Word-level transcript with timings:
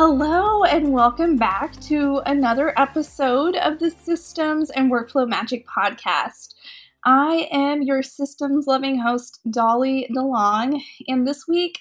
Hello, 0.00 0.62
and 0.62 0.92
welcome 0.92 1.34
back 1.34 1.74
to 1.80 2.22
another 2.24 2.72
episode 2.78 3.56
of 3.56 3.80
the 3.80 3.90
Systems 3.90 4.70
and 4.70 4.92
Workflow 4.92 5.28
Magic 5.28 5.66
podcast. 5.66 6.54
I 7.04 7.48
am 7.50 7.82
your 7.82 8.04
systems 8.04 8.68
loving 8.68 9.00
host, 9.00 9.40
Dolly 9.50 10.08
DeLong, 10.16 10.80
and 11.08 11.26
this 11.26 11.48
week 11.48 11.80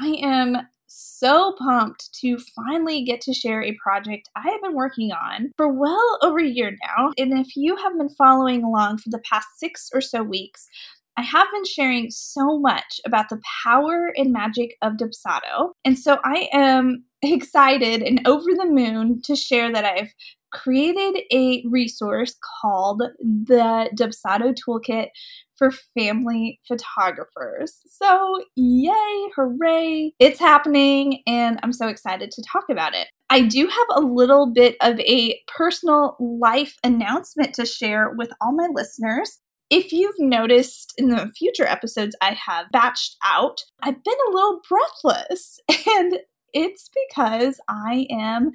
I 0.00 0.20
am 0.22 0.68
so 0.86 1.56
pumped 1.58 2.14
to 2.20 2.38
finally 2.54 3.02
get 3.02 3.20
to 3.22 3.34
share 3.34 3.64
a 3.64 3.76
project 3.82 4.30
I 4.36 4.48
have 4.52 4.62
been 4.62 4.76
working 4.76 5.10
on 5.10 5.50
for 5.56 5.72
well 5.72 6.18
over 6.22 6.38
a 6.38 6.46
year 6.46 6.70
now. 6.70 7.10
And 7.18 7.36
if 7.40 7.56
you 7.56 7.74
have 7.74 7.98
been 7.98 8.10
following 8.10 8.62
along 8.62 8.98
for 8.98 9.10
the 9.10 9.22
past 9.28 9.48
six 9.56 9.90
or 9.92 10.00
so 10.00 10.22
weeks, 10.22 10.68
I 11.16 11.22
have 11.22 11.48
been 11.52 11.64
sharing 11.64 12.12
so 12.12 12.60
much 12.60 13.00
about 13.04 13.28
the 13.28 13.40
power 13.64 14.12
and 14.16 14.32
magic 14.32 14.76
of 14.80 14.92
Dubsado. 14.92 15.72
And 15.84 15.98
so 15.98 16.18
I 16.22 16.48
am 16.52 17.06
excited 17.22 18.02
and 18.02 18.20
over 18.26 18.46
the 18.54 18.66
moon 18.66 19.20
to 19.24 19.34
share 19.34 19.72
that 19.72 19.84
I've 19.84 20.12
created 20.52 21.22
a 21.32 21.62
resource 21.68 22.36
called 22.60 23.02
the 23.20 23.90
Dubsado 23.94 24.54
Toolkit 24.54 25.08
for 25.56 25.70
family 25.98 26.60
photographers. 26.66 27.80
So, 27.86 28.42
yay, 28.56 29.28
hooray, 29.36 30.12
it's 30.18 30.38
happening, 30.38 31.22
and 31.26 31.58
I'm 31.62 31.72
so 31.72 31.88
excited 31.88 32.30
to 32.30 32.42
talk 32.50 32.64
about 32.70 32.94
it. 32.94 33.08
I 33.30 33.42
do 33.42 33.66
have 33.66 34.02
a 34.02 34.06
little 34.06 34.52
bit 34.52 34.76
of 34.80 34.98
a 35.00 35.38
personal 35.48 36.16
life 36.18 36.76
announcement 36.84 37.54
to 37.54 37.66
share 37.66 38.14
with 38.16 38.30
all 38.40 38.52
my 38.52 38.68
listeners. 38.72 39.40
If 39.70 39.92
you've 39.92 40.18
noticed 40.18 40.94
in 40.96 41.08
the 41.08 41.30
future 41.36 41.66
episodes 41.66 42.16
I 42.22 42.38
have 42.46 42.66
batched 42.72 43.16
out, 43.22 43.60
I've 43.82 44.02
been 44.02 44.14
a 44.28 44.32
little 44.32 44.60
breathless. 44.68 45.60
And 45.88 46.18
it's 46.52 46.90
because 47.10 47.60
I 47.68 48.06
am 48.10 48.52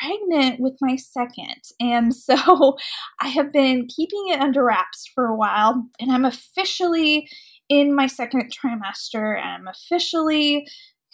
pregnant 0.00 0.60
with 0.60 0.76
my 0.80 0.96
second. 0.96 1.62
And 1.80 2.14
so 2.14 2.76
I 3.20 3.28
have 3.28 3.52
been 3.52 3.86
keeping 3.88 4.28
it 4.28 4.40
under 4.40 4.64
wraps 4.64 5.10
for 5.14 5.26
a 5.26 5.36
while, 5.36 5.86
and 6.00 6.12
I'm 6.12 6.24
officially 6.24 7.28
in 7.68 7.94
my 7.94 8.06
second 8.06 8.52
trimester, 8.52 9.36
and 9.38 9.48
I'm 9.48 9.68
officially 9.68 10.68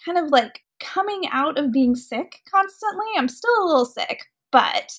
kind 0.05 0.19
of 0.19 0.31
like 0.31 0.61
coming 0.81 1.22
out 1.31 1.59
of 1.59 1.72
being 1.72 1.94
sick 1.94 2.41
constantly. 2.50 3.06
I'm 3.16 3.28
still 3.28 3.55
a 3.62 3.66
little 3.66 3.87
sick, 3.87 4.25
but 4.50 4.98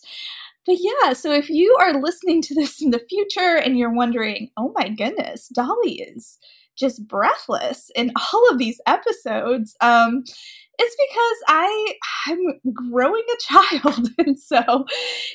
but 0.66 0.78
yeah, 0.80 1.14
so 1.14 1.34
if 1.34 1.50
you 1.50 1.76
are 1.82 2.02
listening 2.02 2.42
to 2.44 2.56
this 2.56 2.82
in 2.82 2.92
the 2.92 3.04
future 3.10 3.58
and 3.58 3.78
you're 3.78 3.94
wondering, 3.94 4.50
oh 4.56 4.72
my 4.76 4.90
goodness, 4.90 5.50
Dolly 5.50 6.02
is 6.02 6.40
just 6.76 7.08
breathless 7.08 7.92
in 7.96 8.12
all 8.34 8.50
of 8.50 8.58
these 8.58 8.80
episodes, 8.88 9.76
um, 9.82 10.24
it's 10.80 10.96
because 10.96 11.38
I 11.48 11.94
I'm 12.28 12.74
growing 12.74 13.24
a 13.34 13.54
child, 13.54 14.10
and 14.18 14.38
so 14.40 14.86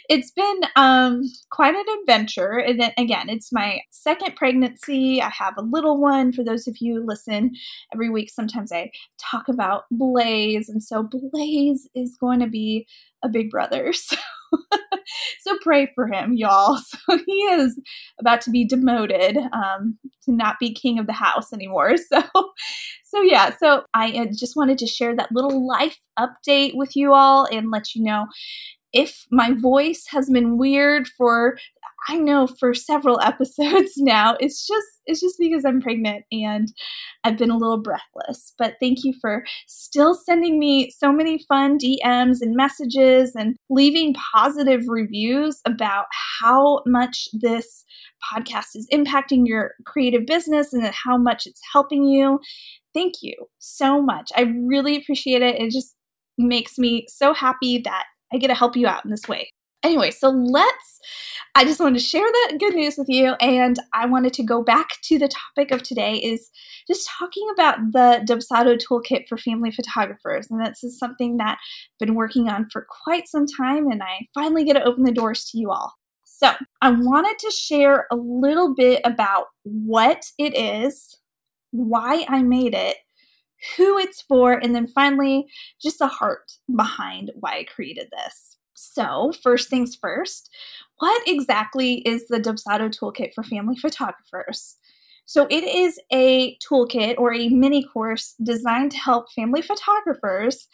it's 0.09 0.31
been 0.33 0.61
um, 0.77 1.23
quite 1.51 1.75
an 1.75 1.85
adventure. 2.01 2.59
And 2.59 2.81
then 2.81 2.93
again, 2.99 3.29
it's 3.29 3.53
my 3.53 3.81
second 3.91 4.37
pregnancy. 4.37 5.23
I 5.23 5.31
have 5.31 5.55
a 5.57 5.63
little 5.63 6.01
one. 6.01 6.33
For 6.33 6.43
those 6.43 6.67
of 6.67 6.79
you 6.81 7.05
listen 7.05 7.53
every 7.93 8.11
week, 8.11 8.31
sometimes 8.31 8.73
I 8.73 8.91
talk 9.19 9.49
about 9.49 9.85
Blaze, 9.91 10.69
and 10.69 10.83
so 10.83 11.03
Blaze 11.03 11.89
is 11.95 12.17
going 12.21 12.41
to 12.41 12.49
be 12.49 12.87
a 13.23 13.29
big 13.29 13.51
brother. 13.51 13.93
So 14.09 14.17
so 15.41 15.57
pray 15.63 15.91
for 15.95 16.07
him, 16.07 16.35
y'all. 16.35 16.79
So 17.09 17.19
he 17.27 17.33
is 17.33 17.79
about 18.21 18.41
to 18.43 18.51
be 18.51 18.65
demoted 18.65 19.39
um, 19.53 19.99
to 20.25 20.33
not 20.33 20.57
be 20.59 20.75
king 20.75 20.99
of 20.99 21.07
the 21.07 21.13
house 21.13 21.53
anymore. 21.53 21.95
So, 22.09 22.23
so 23.05 23.23
yeah. 23.23 23.55
So 23.59 23.85
I 23.95 24.31
just 24.39 24.57
wanted 24.57 24.79
to 24.79 24.87
share 24.87 25.17
that 25.17 25.33
little 25.33 25.67
life 25.67 25.99
update 26.19 26.73
with 26.75 26.97
you 26.97 27.15
all 27.15 27.47
and 27.51 27.71
let 27.71 27.95
you 27.95 28.03
know 28.03 28.27
if 28.93 29.27
my 29.31 29.53
voice 29.53 30.05
has 30.11 30.31
been 30.31 30.59
weird 30.59 31.07
for 31.07 31.59
I 32.09 32.17
know 32.17 32.47
for 32.47 32.73
several 32.75 33.21
episodes 33.25 33.93
now. 33.97 34.37
It's 34.41 34.67
just 34.67 34.87
it's 35.07 35.21
just 35.21 35.37
because 35.39 35.65
I'm 35.65 35.81
pregnant 35.81 36.25
and 36.33 36.69
I've 37.25 37.39
been 37.39 37.51
a 37.51 37.57
little 37.57 37.81
breathless. 37.81 38.53
But 38.59 38.75
thank 38.81 39.05
you 39.05 39.15
for 39.21 39.45
still 39.67 40.15
sending 40.15 40.59
me 40.59 40.91
so 40.91 41.13
many 41.13 41.45
fun 41.49 41.79
DMs 41.79 42.39
and 42.41 42.55
messages 42.55 43.33
and 43.35 43.57
leaving 43.71 44.15
positive 44.35 44.83
reviews 44.89 45.61
about 45.65 46.07
how 46.41 46.83
much 46.87 47.29
this 47.33 47.85
podcast 48.33 48.75
is 48.75 48.89
impacting 48.93 49.47
your 49.47 49.73
creative 49.87 50.27
business 50.27 50.73
and 50.73 50.85
how 50.87 51.17
much 51.17 51.47
it's 51.47 51.61
helping 51.73 52.05
you. 52.05 52.39
Thank 52.93 53.15
you 53.23 53.35
so 53.59 54.03
much. 54.03 54.31
I 54.37 54.55
really 54.67 54.97
appreciate 54.97 55.43
it. 55.43 55.61
It 55.61 55.71
just 55.71 55.95
makes 56.37 56.79
me 56.79 57.07
so 57.09 57.33
happy 57.35 57.79
that 57.79 58.05
I 58.33 58.39
get 58.39 58.49
to 58.49 58.55
help 58.55 58.77
you 58.77 58.87
out 58.87 59.05
in 59.05 59.11
this 59.11 59.29
way. 59.29 59.49
Anyway, 59.85 60.11
so 60.11 60.31
let's, 60.31 61.01
I 61.55 61.65
just 61.65 61.79
wanted 61.79 62.01
to 62.01 62.05
share 62.05 62.27
that 62.27 62.57
good 62.59 62.75
news 62.75 62.97
with 62.99 63.09
you. 63.09 63.35
And 63.41 63.79
I 63.95 64.07
wanted 64.07 64.33
to 64.35 64.43
go 64.43 64.63
back 64.63 65.01
to 65.05 65.19
the 65.19 65.29
topic 65.29 65.71
of 65.71 65.83
today 65.83 66.15
is 66.15 66.51
just 66.89 67.09
talking 67.19 67.47
about 67.53 67.79
the 67.93 68.25
Dubsado 68.29 68.77
toolkit 68.77 69.29
for 69.29 69.39
family 69.39 69.71
photographers. 69.71 70.49
And 70.51 70.65
this 70.65 70.83
is 70.83 70.99
something 70.99 71.37
that 71.37 71.59
I've 71.59 72.07
been 72.07 72.17
working 72.17 72.49
on 72.49 72.69
for 72.71 72.87
quite 73.05 73.29
some 73.29 73.47
time. 73.47 73.89
And 73.91 74.03
I 74.03 74.27
finally 74.35 74.65
get 74.65 74.75
to 74.75 74.85
open 74.85 75.05
the 75.05 75.13
doors 75.13 75.45
to 75.51 75.59
you 75.59 75.71
all. 75.71 75.95
So 76.25 76.53
I 76.83 76.91
wanted 76.91 77.39
to 77.39 77.51
share 77.51 78.07
a 78.11 78.17
little 78.17 78.75
bit 78.75 79.01
about 79.05 79.47
what 79.63 80.25
it 80.39 80.57
is, 80.57 81.17
why 81.71 82.25
I 82.29 82.43
made 82.43 82.75
it, 82.75 82.97
who 83.77 83.99
it's 83.99 84.23
for, 84.23 84.53
and 84.53 84.75
then 84.75 84.87
finally, 84.87 85.47
just 85.83 85.99
the 85.99 86.07
heart 86.07 86.53
behind 86.75 87.33
why 87.41 87.59
I 87.59 87.65
created 87.65 88.09
this. 88.13 88.48
So, 88.81 89.33
first 89.43 89.69
things 89.69 89.97
first, 89.97 90.51
what 90.99 91.27
exactly 91.27 91.95
is 92.07 92.29
the 92.29 92.39
Dubsado 92.39 92.89
Toolkit 92.89 93.35
for 93.35 93.43
Family 93.43 93.77
Photographers? 93.77 94.77
So, 95.27 95.49
it 95.51 95.65
is 95.65 96.01
a 96.13 96.57
toolkit 96.59 97.17
or 97.19 97.35
a 97.35 97.49
mini 97.49 97.85
course 97.85 98.37
designed 98.41 98.93
to 98.93 98.99
help 98.99 99.33
family 99.33 99.63
photographers 99.63 100.69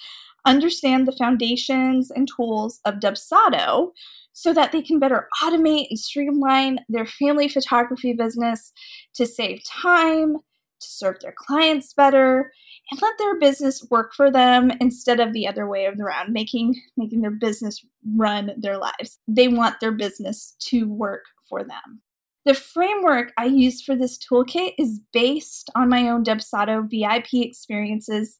understand 0.44 1.08
the 1.08 1.16
foundations 1.16 2.10
and 2.10 2.28
tools 2.28 2.78
of 2.84 2.96
Dubsado 2.96 3.92
so 4.34 4.52
that 4.52 4.72
they 4.72 4.82
can 4.82 4.98
better 4.98 5.26
automate 5.42 5.86
and 5.88 5.98
streamline 5.98 6.80
their 6.90 7.06
family 7.06 7.48
photography 7.48 8.12
business 8.12 8.70
to 9.14 9.24
save 9.24 9.62
time, 9.64 10.36
to 10.84 10.90
serve 10.90 11.20
their 11.20 11.34
clients 11.36 11.92
better, 11.92 12.52
and 12.90 13.02
let 13.02 13.14
their 13.18 13.38
business 13.38 13.86
work 13.90 14.12
for 14.14 14.30
them 14.30 14.70
instead 14.80 15.20
of 15.20 15.32
the 15.32 15.46
other 15.46 15.66
way 15.68 15.86
around 15.86 16.32
making 16.32 16.80
making 16.96 17.20
their 17.20 17.30
business 17.30 17.84
run 18.16 18.52
their 18.56 18.78
lives. 18.78 19.18
They 19.26 19.48
want 19.48 19.80
their 19.80 19.92
business 19.92 20.54
to 20.70 20.88
work 20.88 21.24
for 21.48 21.62
them. 21.62 22.02
The 22.44 22.54
framework 22.54 23.32
i 23.38 23.46
use 23.46 23.82
for 23.82 23.96
this 23.96 24.18
toolkit 24.18 24.74
is 24.78 25.00
based 25.12 25.70
on 25.74 25.88
my 25.88 26.08
own 26.08 26.24
dubsado 26.24 26.88
vip 26.88 27.32
experiences 27.32 28.38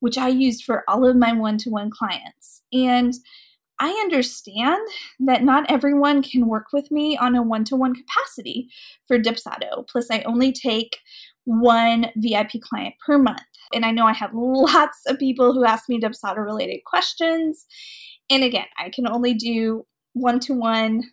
which 0.00 0.18
i 0.18 0.28
used 0.28 0.64
for 0.64 0.84
all 0.88 1.06
of 1.06 1.16
my 1.16 1.32
one-to-one 1.32 1.90
clients. 1.90 2.62
And 2.72 3.14
I 3.78 3.90
understand 3.90 4.86
that 5.20 5.42
not 5.42 5.70
everyone 5.70 6.22
can 6.22 6.46
work 6.46 6.66
with 6.72 6.90
me 6.90 7.16
on 7.16 7.34
a 7.34 7.42
one 7.42 7.64
to 7.64 7.76
one 7.76 7.94
capacity 7.94 8.68
for 9.06 9.18
Dubsado. 9.18 9.86
Plus, 9.86 10.10
I 10.10 10.22
only 10.22 10.52
take 10.52 10.98
one 11.46 12.06
VIP 12.16 12.60
client 12.60 12.94
per 13.04 13.18
month. 13.18 13.40
And 13.72 13.84
I 13.84 13.90
know 13.90 14.04
I 14.04 14.12
have 14.12 14.30
lots 14.34 15.00
of 15.06 15.18
people 15.18 15.52
who 15.52 15.64
ask 15.64 15.88
me 15.88 16.00
Dubsado 16.00 16.44
related 16.44 16.80
questions. 16.84 17.64
And 18.28 18.44
again, 18.44 18.66
I 18.78 18.90
can 18.90 19.08
only 19.08 19.32
do 19.32 19.86
one 20.12 20.40
to 20.40 20.52
one 20.52 21.04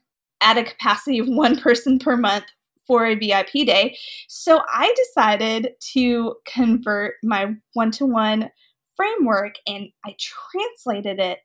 at 0.42 0.58
a 0.58 0.64
capacity 0.64 1.20
of 1.20 1.28
one 1.28 1.58
person 1.60 2.00
per 2.00 2.18
month 2.18 2.46
for 2.86 3.06
a 3.06 3.16
VIP 3.16 3.66
day. 3.66 3.98
So 4.28 4.62
I 4.74 4.94
decided 4.96 5.70
to 5.94 6.36
convert 6.46 7.16
my 7.24 7.54
one 7.74 7.92
to 7.92 8.06
one 8.06 8.50
framework 8.96 9.56
and 9.66 9.88
I 10.06 10.16
translated 10.20 11.20
it 11.20 11.40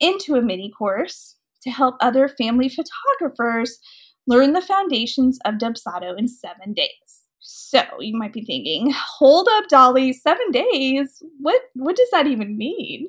into 0.00 0.34
a 0.34 0.42
mini 0.42 0.72
course 0.76 1.36
to 1.62 1.70
help 1.70 1.96
other 2.00 2.26
family 2.26 2.68
photographers 2.68 3.78
learn 4.26 4.52
the 4.52 4.62
foundations 4.62 5.38
of 5.44 5.56
Dubsado 5.56 6.18
in 6.18 6.26
seven 6.26 6.72
days. 6.72 7.29
So 7.70 7.82
you 8.00 8.16
might 8.16 8.32
be 8.32 8.44
thinking, 8.44 8.92
hold 8.92 9.48
up, 9.52 9.68
Dolly, 9.68 10.12
seven 10.12 10.50
days? 10.50 11.22
What 11.38 11.60
what 11.74 11.96
does 11.96 12.10
that 12.10 12.26
even 12.26 12.56
mean? 12.56 13.08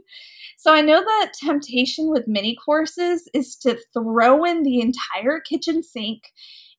So 0.58 0.74
I 0.74 0.82
know 0.82 1.02
that 1.02 1.34
temptation 1.34 2.12
with 2.12 2.28
mini 2.28 2.56
courses 2.56 3.28
is 3.34 3.56
to 3.58 3.80
throw 3.94 4.44
in 4.44 4.62
the 4.62 4.80
entire 4.80 5.40
kitchen 5.40 5.82
sink 5.82 6.32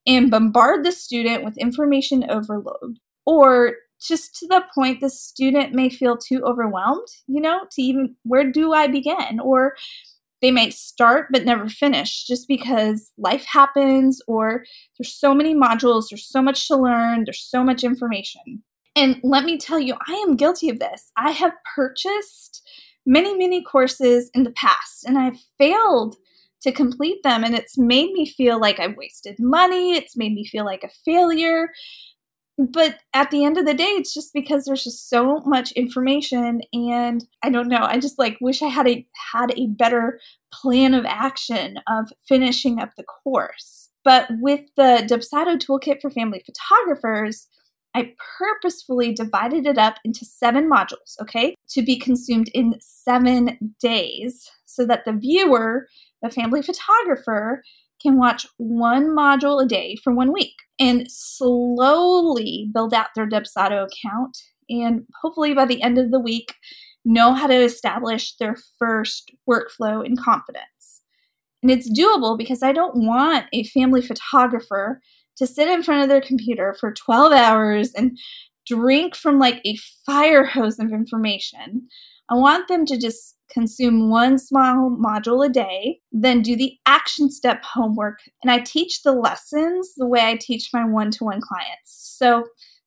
and 0.06 0.30
bombard 0.30 0.84
the 0.84 0.92
student 0.92 1.44
with 1.44 1.58
information 1.58 2.24
overload. 2.30 2.98
Or 3.26 3.74
just 4.00 4.36
to 4.36 4.46
the 4.46 4.64
point 4.74 5.00
the 5.00 5.10
student 5.10 5.74
may 5.74 5.88
feel 5.88 6.16
too 6.16 6.42
overwhelmed, 6.44 7.08
you 7.26 7.40
know, 7.40 7.66
to 7.72 7.82
even 7.82 8.14
where 8.22 8.48
do 8.48 8.72
I 8.72 8.86
begin? 8.86 9.40
Or 9.42 9.74
they 10.42 10.50
might 10.50 10.74
start 10.74 11.28
but 11.30 11.44
never 11.44 11.68
finish 11.68 12.26
just 12.26 12.48
because 12.48 13.12
life 13.16 13.44
happens 13.44 14.20
or 14.26 14.64
there's 14.98 15.14
so 15.14 15.32
many 15.34 15.54
modules, 15.54 16.06
there's 16.10 16.28
so 16.28 16.42
much 16.42 16.68
to 16.68 16.76
learn, 16.76 17.24
there's 17.24 17.46
so 17.48 17.64
much 17.64 17.84
information. 17.84 18.62
And 18.94 19.18
let 19.22 19.44
me 19.44 19.56
tell 19.56 19.78
you, 19.78 19.94
I 20.06 20.12
am 20.26 20.36
guilty 20.36 20.68
of 20.68 20.80
this. 20.80 21.10
I 21.16 21.30
have 21.30 21.52
purchased 21.74 22.68
many, 23.06 23.34
many 23.36 23.62
courses 23.62 24.30
in 24.34 24.42
the 24.42 24.50
past 24.50 25.04
and 25.06 25.18
I've 25.18 25.40
failed 25.58 26.16
to 26.62 26.72
complete 26.72 27.22
them. 27.22 27.44
And 27.44 27.54
it's 27.54 27.78
made 27.78 28.12
me 28.12 28.26
feel 28.26 28.60
like 28.60 28.78
I've 28.78 28.96
wasted 28.96 29.36
money. 29.38 29.94
It's 29.94 30.16
made 30.16 30.32
me 30.32 30.44
feel 30.44 30.64
like 30.64 30.84
a 30.84 30.90
failure 31.04 31.70
but 32.70 32.98
at 33.14 33.30
the 33.30 33.44
end 33.44 33.58
of 33.58 33.66
the 33.66 33.74
day 33.74 33.84
it's 33.84 34.12
just 34.12 34.32
because 34.32 34.64
there's 34.64 34.84
just 34.84 35.08
so 35.08 35.40
much 35.46 35.72
information 35.72 36.60
and 36.72 37.26
i 37.42 37.50
don't 37.50 37.68
know 37.68 37.82
i 37.82 37.98
just 37.98 38.18
like 38.18 38.36
wish 38.40 38.62
i 38.62 38.68
had 38.68 38.86
a 38.86 39.06
had 39.32 39.52
a 39.56 39.66
better 39.66 40.20
plan 40.52 40.94
of 40.94 41.04
action 41.06 41.78
of 41.88 42.12
finishing 42.28 42.78
up 42.78 42.90
the 42.96 43.04
course. 43.04 43.88
But 44.04 44.28
with 44.40 44.62
the 44.76 45.06
dubsado 45.08 45.58
toolkit 45.58 46.00
for 46.00 46.10
family 46.10 46.44
photographers 46.44 47.48
I 47.94 48.14
purposefully 48.38 49.12
divided 49.12 49.66
it 49.66 49.76
up 49.76 49.96
into 50.02 50.24
seven 50.24 50.66
modules, 50.70 51.20
okay, 51.20 51.54
to 51.70 51.82
be 51.82 51.98
consumed 51.98 52.48
in 52.54 52.76
seven 52.80 53.74
days 53.80 54.50
so 54.64 54.86
that 54.86 55.04
the 55.04 55.12
viewer, 55.12 55.88
the 56.22 56.30
family 56.30 56.62
photographer, 56.62 57.62
can 58.02 58.18
watch 58.18 58.46
one 58.58 59.16
module 59.16 59.62
a 59.62 59.66
day 59.66 59.96
for 60.02 60.12
one 60.14 60.32
week 60.32 60.54
and 60.78 61.06
slowly 61.08 62.68
build 62.72 62.92
out 62.92 63.08
their 63.14 63.28
Dubsado 63.28 63.86
account. 63.86 64.38
And 64.68 65.06
hopefully 65.22 65.54
by 65.54 65.66
the 65.66 65.82
end 65.82 65.98
of 65.98 66.10
the 66.10 66.20
week, 66.20 66.54
know 67.04 67.34
how 67.34 67.46
to 67.46 67.54
establish 67.54 68.36
their 68.36 68.56
first 68.78 69.30
workflow 69.48 70.04
in 70.04 70.16
confidence. 70.16 71.02
And 71.62 71.70
it's 71.70 71.90
doable 71.90 72.36
because 72.36 72.62
I 72.62 72.72
don't 72.72 72.96
want 72.96 73.46
a 73.52 73.64
family 73.64 74.02
photographer 74.02 75.00
to 75.36 75.46
sit 75.46 75.68
in 75.68 75.82
front 75.82 76.02
of 76.02 76.08
their 76.08 76.20
computer 76.20 76.74
for 76.78 76.92
12 76.92 77.32
hours 77.32 77.92
and 77.94 78.18
drink 78.66 79.14
from 79.16 79.38
like 79.38 79.60
a 79.64 79.76
fire 80.06 80.44
hose 80.44 80.78
of 80.78 80.92
information. 80.92 81.88
I 82.28 82.34
want 82.34 82.68
them 82.68 82.86
to 82.86 82.98
just 82.98 83.36
consume 83.52 84.08
one 84.08 84.38
small 84.38 84.90
module 84.90 85.46
a 85.46 85.48
day, 85.48 86.00
then 86.10 86.42
do 86.42 86.56
the 86.56 86.76
action 86.86 87.30
step 87.30 87.62
homework. 87.64 88.18
And 88.42 88.50
I 88.50 88.60
teach 88.60 89.02
the 89.02 89.12
lessons 89.12 89.92
the 89.96 90.06
way 90.06 90.20
I 90.20 90.36
teach 90.40 90.70
my 90.72 90.84
one 90.84 91.10
to 91.12 91.24
one 91.24 91.40
clients. 91.40 92.16
So 92.18 92.44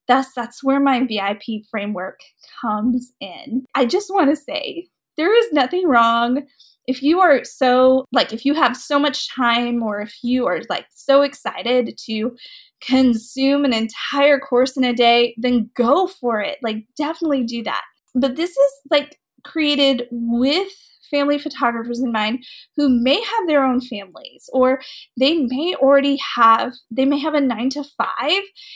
thus, 0.07 0.27
that's 0.35 0.63
where 0.63 0.79
my 0.79 1.06
VIP 1.06 1.65
framework 1.69 2.19
comes 2.62 3.13
in. 3.19 3.65
I 3.75 3.85
just 3.85 4.09
want 4.09 4.29
to 4.29 4.35
say 4.35 4.88
there 5.17 5.35
is 5.35 5.51
nothing 5.53 5.88
wrong 5.88 6.44
if 6.88 7.01
you 7.01 7.19
are 7.19 7.44
so 7.44 8.06
like 8.11 8.31
if 8.31 8.45
you 8.45 8.53
have 8.53 8.77
so 8.77 9.00
much 9.00 9.33
time 9.33 9.81
or 9.81 10.01
if 10.01 10.18
you 10.23 10.45
are 10.45 10.61
like 10.69 10.85
so 10.91 11.21
excited 11.21 11.97
to 11.97 12.35
consume 12.81 13.65
an 13.65 13.73
entire 13.73 14.39
course 14.39 14.77
in 14.77 14.83
a 14.83 14.94
day 14.94 15.33
then 15.38 15.69
go 15.75 16.06
for 16.06 16.41
it 16.41 16.57
like 16.61 16.85
definitely 16.97 17.44
do 17.44 17.63
that 17.63 17.81
but 18.13 18.35
this 18.35 18.51
is 18.51 18.71
like 18.91 19.18
created 19.45 20.03
with 20.12 20.71
family 21.09 21.38
photographers 21.38 22.01
in 22.01 22.12
mind 22.12 22.44
who 22.75 22.89
may 22.89 23.21
have 23.21 23.47
their 23.47 23.63
own 23.63 23.80
families 23.80 24.50
or 24.53 24.81
they 25.19 25.38
may 25.38 25.75
already 25.75 26.18
have 26.36 26.74
they 26.92 27.06
may 27.06 27.19
have 27.19 27.33
a 27.33 27.42
9 27.42 27.69
to 27.69 27.83
5 27.83 28.07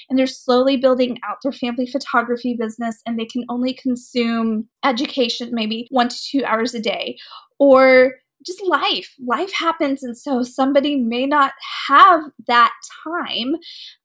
and 0.09 0.17
they're 0.17 0.27
slowly 0.27 0.77
building 0.77 1.17
out 1.27 1.37
their 1.43 1.51
family 1.51 1.87
photography 1.87 2.55
business 2.57 3.01
and 3.05 3.17
they 3.17 3.25
can 3.25 3.43
only 3.49 3.73
consume 3.73 4.67
education 4.83 5.49
maybe 5.51 5.87
1 5.89 6.09
to 6.09 6.17
2 6.39 6.45
hours 6.45 6.73
a 6.73 6.79
day 6.79 7.17
or 7.57 8.13
just 8.45 8.61
life. 8.65 9.13
Life 9.19 9.51
happens. 9.53 10.03
And 10.03 10.17
so 10.17 10.43
somebody 10.43 10.95
may 10.95 11.25
not 11.25 11.53
have 11.87 12.23
that 12.47 12.73
time, 13.03 13.55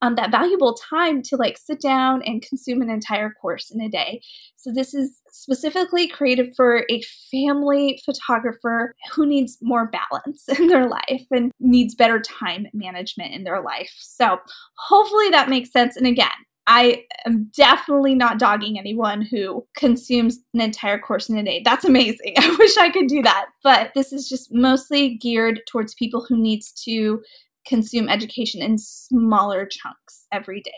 um, 0.02 0.14
that 0.16 0.30
valuable 0.30 0.74
time 0.74 1.22
to 1.22 1.36
like 1.36 1.58
sit 1.58 1.80
down 1.80 2.22
and 2.22 2.42
consume 2.42 2.82
an 2.82 2.90
entire 2.90 3.30
course 3.40 3.70
in 3.70 3.80
a 3.80 3.88
day. 3.88 4.20
So 4.56 4.72
this 4.72 4.94
is 4.94 5.20
specifically 5.30 6.08
created 6.08 6.54
for 6.56 6.84
a 6.90 7.02
family 7.30 8.00
photographer 8.04 8.94
who 9.12 9.26
needs 9.26 9.58
more 9.62 9.90
balance 9.90 10.48
in 10.58 10.68
their 10.68 10.88
life 10.88 11.26
and 11.30 11.52
needs 11.60 11.94
better 11.94 12.20
time 12.20 12.66
management 12.72 13.34
in 13.34 13.44
their 13.44 13.62
life. 13.62 13.92
So 13.98 14.38
hopefully 14.76 15.30
that 15.30 15.48
makes 15.48 15.70
sense. 15.70 15.96
And 15.96 16.06
again, 16.06 16.30
I 16.66 17.04
am 17.26 17.50
definitely 17.54 18.14
not 18.14 18.38
dogging 18.38 18.78
anyone 18.78 19.22
who 19.22 19.66
consumes 19.76 20.38
an 20.54 20.60
entire 20.60 20.98
course 20.98 21.28
in 21.28 21.36
a 21.36 21.42
day. 21.42 21.62
That's 21.64 21.84
amazing. 21.84 22.34
I 22.38 22.56
wish 22.58 22.76
I 22.78 22.90
could 22.90 23.06
do 23.06 23.22
that. 23.22 23.46
But 23.62 23.92
this 23.94 24.12
is 24.12 24.28
just 24.28 24.52
mostly 24.52 25.16
geared 25.16 25.60
towards 25.68 25.94
people 25.94 26.24
who 26.26 26.40
needs 26.40 26.72
to 26.84 27.22
consume 27.66 28.08
education 28.08 28.62
in 28.62 28.78
smaller 28.78 29.66
chunks 29.66 30.26
every 30.32 30.60
day. 30.60 30.72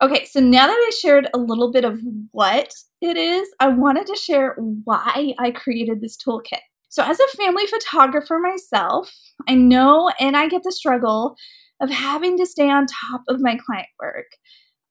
Okay, 0.00 0.24
so 0.24 0.40
now 0.40 0.66
that 0.66 0.72
I 0.72 0.90
shared 1.00 1.28
a 1.32 1.38
little 1.38 1.70
bit 1.70 1.84
of 1.84 2.00
what 2.32 2.74
it 3.00 3.16
is, 3.16 3.48
I 3.60 3.68
wanted 3.68 4.06
to 4.08 4.16
share 4.16 4.56
why 4.84 5.34
I 5.38 5.52
created 5.52 6.00
this 6.00 6.16
toolkit. 6.16 6.58
So, 6.88 7.04
as 7.04 7.20
a 7.20 7.36
family 7.36 7.66
photographer 7.66 8.38
myself, 8.38 9.14
I 9.48 9.54
know 9.54 10.10
and 10.18 10.36
I 10.36 10.48
get 10.48 10.62
the 10.64 10.72
struggle 10.72 11.36
of 11.80 11.88
having 11.90 12.36
to 12.38 12.46
stay 12.46 12.68
on 12.68 12.86
top 12.86 13.22
of 13.28 13.40
my 13.40 13.56
client 13.64 13.88
work 14.00 14.26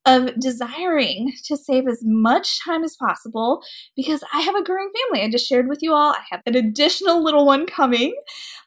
of 0.06 0.40
desiring 0.40 1.34
to 1.46 1.56
save 1.56 1.88
as 1.88 2.02
much 2.04 2.64
time 2.64 2.84
as 2.84 2.96
possible 2.96 3.62
because 3.96 4.24
I 4.34 4.42
have 4.42 4.56
a 4.56 4.64
growing 4.64 4.90
family. 5.10 5.24
I 5.24 5.30
just 5.30 5.48
shared 5.48 5.68
with 5.68 5.80
you 5.82 5.94
all, 5.94 6.14
I 6.14 6.24
have 6.32 6.42
an 6.46 6.56
additional 6.56 7.24
little 7.24 7.46
one 7.46 7.66
coming, 7.68 8.14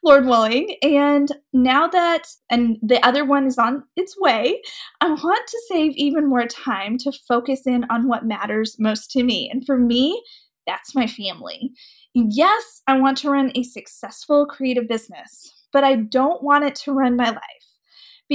Lord 0.02 0.26
willing. 0.26 0.76
And 0.82 1.30
now 1.52 1.88
that, 1.88 2.22
and 2.50 2.78
the 2.82 3.04
other 3.04 3.24
one 3.24 3.46
is 3.46 3.58
on 3.58 3.82
its 3.96 4.18
way, 4.18 4.62
I 5.00 5.08
want 5.08 5.46
to 5.48 5.62
save 5.68 5.92
even 5.96 6.28
more 6.28 6.46
time 6.46 6.98
to 6.98 7.12
focus 7.26 7.66
in 7.66 7.84
on 7.90 8.06
what 8.06 8.24
matters 8.24 8.76
most 8.78 9.10
to 9.12 9.24
me. 9.24 9.50
And 9.52 9.66
for 9.66 9.78
me, 9.78 10.22
that's 10.66 10.94
my 10.94 11.06
family. 11.06 11.72
Yes, 12.14 12.80
I 12.86 12.98
want 12.98 13.18
to 13.18 13.30
run 13.30 13.50
a 13.54 13.64
successful 13.64 14.46
creative 14.46 14.88
business, 14.88 15.52
but 15.72 15.82
I 15.82 15.96
don't 15.96 16.42
want 16.44 16.64
it 16.64 16.76
to 16.76 16.92
run 16.92 17.16
my 17.16 17.30
life 17.30 17.73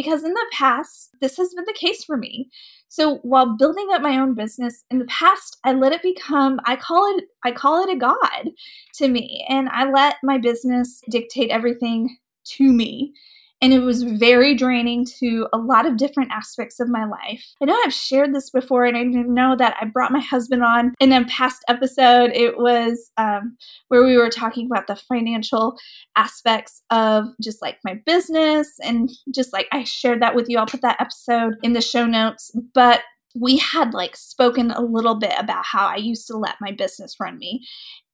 because 0.01 0.24
in 0.24 0.34
the 0.34 0.46
past, 0.53 1.10
this 1.20 1.36
has 1.36 1.53
been 1.53 1.65
the 1.65 1.74
case 1.74 2.06
for 2.06 2.15
me. 2.15 2.50
So 2.88 3.18
while 3.18 3.58
building 3.58 3.88
up 3.91 4.01
my 4.01 4.18
own 4.18 4.34
business 4.34 4.86
in 4.89 5.00
the 5.00 5.06
past, 5.06 5.58
I 5.65 5.74
let 5.74 5.91
it 5.91 6.01
become 6.01 6.60
I 6.65 6.77
call 6.77 7.18
it 7.18 7.25
I 7.44 7.51
call 7.51 7.84
it 7.84 7.94
a 7.94 7.98
god 7.98 8.51
to 8.96 9.08
me 9.10 9.46
and 9.50 9.68
I 9.70 9.91
let 9.91 10.15
my 10.24 10.38
business 10.38 11.01
dictate 11.10 11.51
everything 11.51 12.18
to 12.58 12.72
me 12.72 13.13
and 13.62 13.74
it 13.74 13.80
was 13.80 14.04
very 14.04 14.56
draining 14.56 15.06
to 15.20 15.48
a 15.54 15.58
lot 15.58 15.86
of 15.86 15.98
different 15.98 16.32
aspects 16.32 16.80
of 16.80 16.89
my 16.89 17.06
life. 17.06 17.44
I 17.62 17.66
know 17.66 17.78
I've 17.86 17.94
shared 17.94 18.34
this 18.34 18.50
before, 18.50 18.86
and 18.86 18.98
I 18.98 19.04
know 19.04 19.56
that 19.58 19.75
I 19.80 19.86
brought 19.86 20.12
my 20.12 20.22
husband 20.22 20.63
on 20.63 20.94
in 21.00 21.12
a 21.12 21.25
past 21.25 21.63
episode. 21.68 22.32
It 22.34 22.58
was 22.58 23.12
um, 23.18 23.58
where 23.89 24.04
we 24.04 24.18
were 24.18 24.30
talking 24.30 24.66
about 24.66 24.88
the 24.88 24.96
financial 24.96 25.75
aspects 26.16 26.84
of 26.89 27.25
just 27.42 27.62
like 27.62 27.78
my 27.84 28.00
business, 28.06 28.78
and 28.84 29.10
just 29.34 29.54
like 29.54 29.68
I 29.72 29.84
shared 29.84 30.22
that 30.22 30.36
with 30.36 30.48
you. 30.50 30.58
I'll 30.58 30.66
put 30.66 30.82
that 30.82 31.01
episode 31.01 31.56
in 31.63 31.74
the 31.74 31.82
show 31.82 32.06
notes. 32.06 32.51
But 32.74 33.01
we 33.39 33.58
had 33.58 33.93
like 33.93 34.15
spoken 34.15 34.72
a 34.72 34.81
little 34.81 35.15
bit 35.15 35.34
about 35.38 35.65
how 35.65 35.88
I 35.88 35.96
used 35.96 36.27
to 36.27 36.38
let 36.38 36.55
my 36.60 36.72
business 36.72 37.15
run 37.19 37.38
me, 37.38 37.65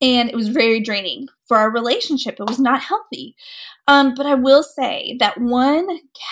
and 0.01 0.29
it 0.29 0.36
was 0.36 0.50
very 0.50 0.79
draining 0.79 1.27
for 1.48 1.58
our 1.58 1.72
relationship. 1.72 2.39
It 2.39 2.48
was 2.48 2.60
not 2.60 2.82
healthy. 2.82 3.36
Um, 3.88 4.13
but 4.15 4.25
I 4.25 4.36
will 4.36 4.63
say 4.63 5.15
that 5.20 5.39
one 5.39 5.88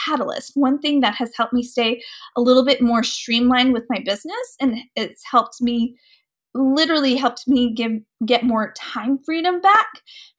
catalyst, 0.05 0.51
one 0.55 0.79
thing 0.79 1.01
that 1.01 1.15
has 1.15 1.31
helped 1.35 1.53
me 1.53 1.63
stay 1.63 2.01
a 2.35 2.41
little 2.41 2.65
bit 2.65 2.81
more 2.81 3.03
streamlined 3.03 3.73
with 3.73 3.85
my 3.89 4.00
business, 4.00 4.55
and 4.59 4.77
it's 4.95 5.23
helped 5.29 5.62
me 5.62 5.95
literally 6.55 7.15
helped 7.15 7.47
me 7.47 7.73
give 7.73 7.93
get 8.25 8.43
more 8.43 8.73
time 8.77 9.17
freedom 9.25 9.59
back 9.59 9.88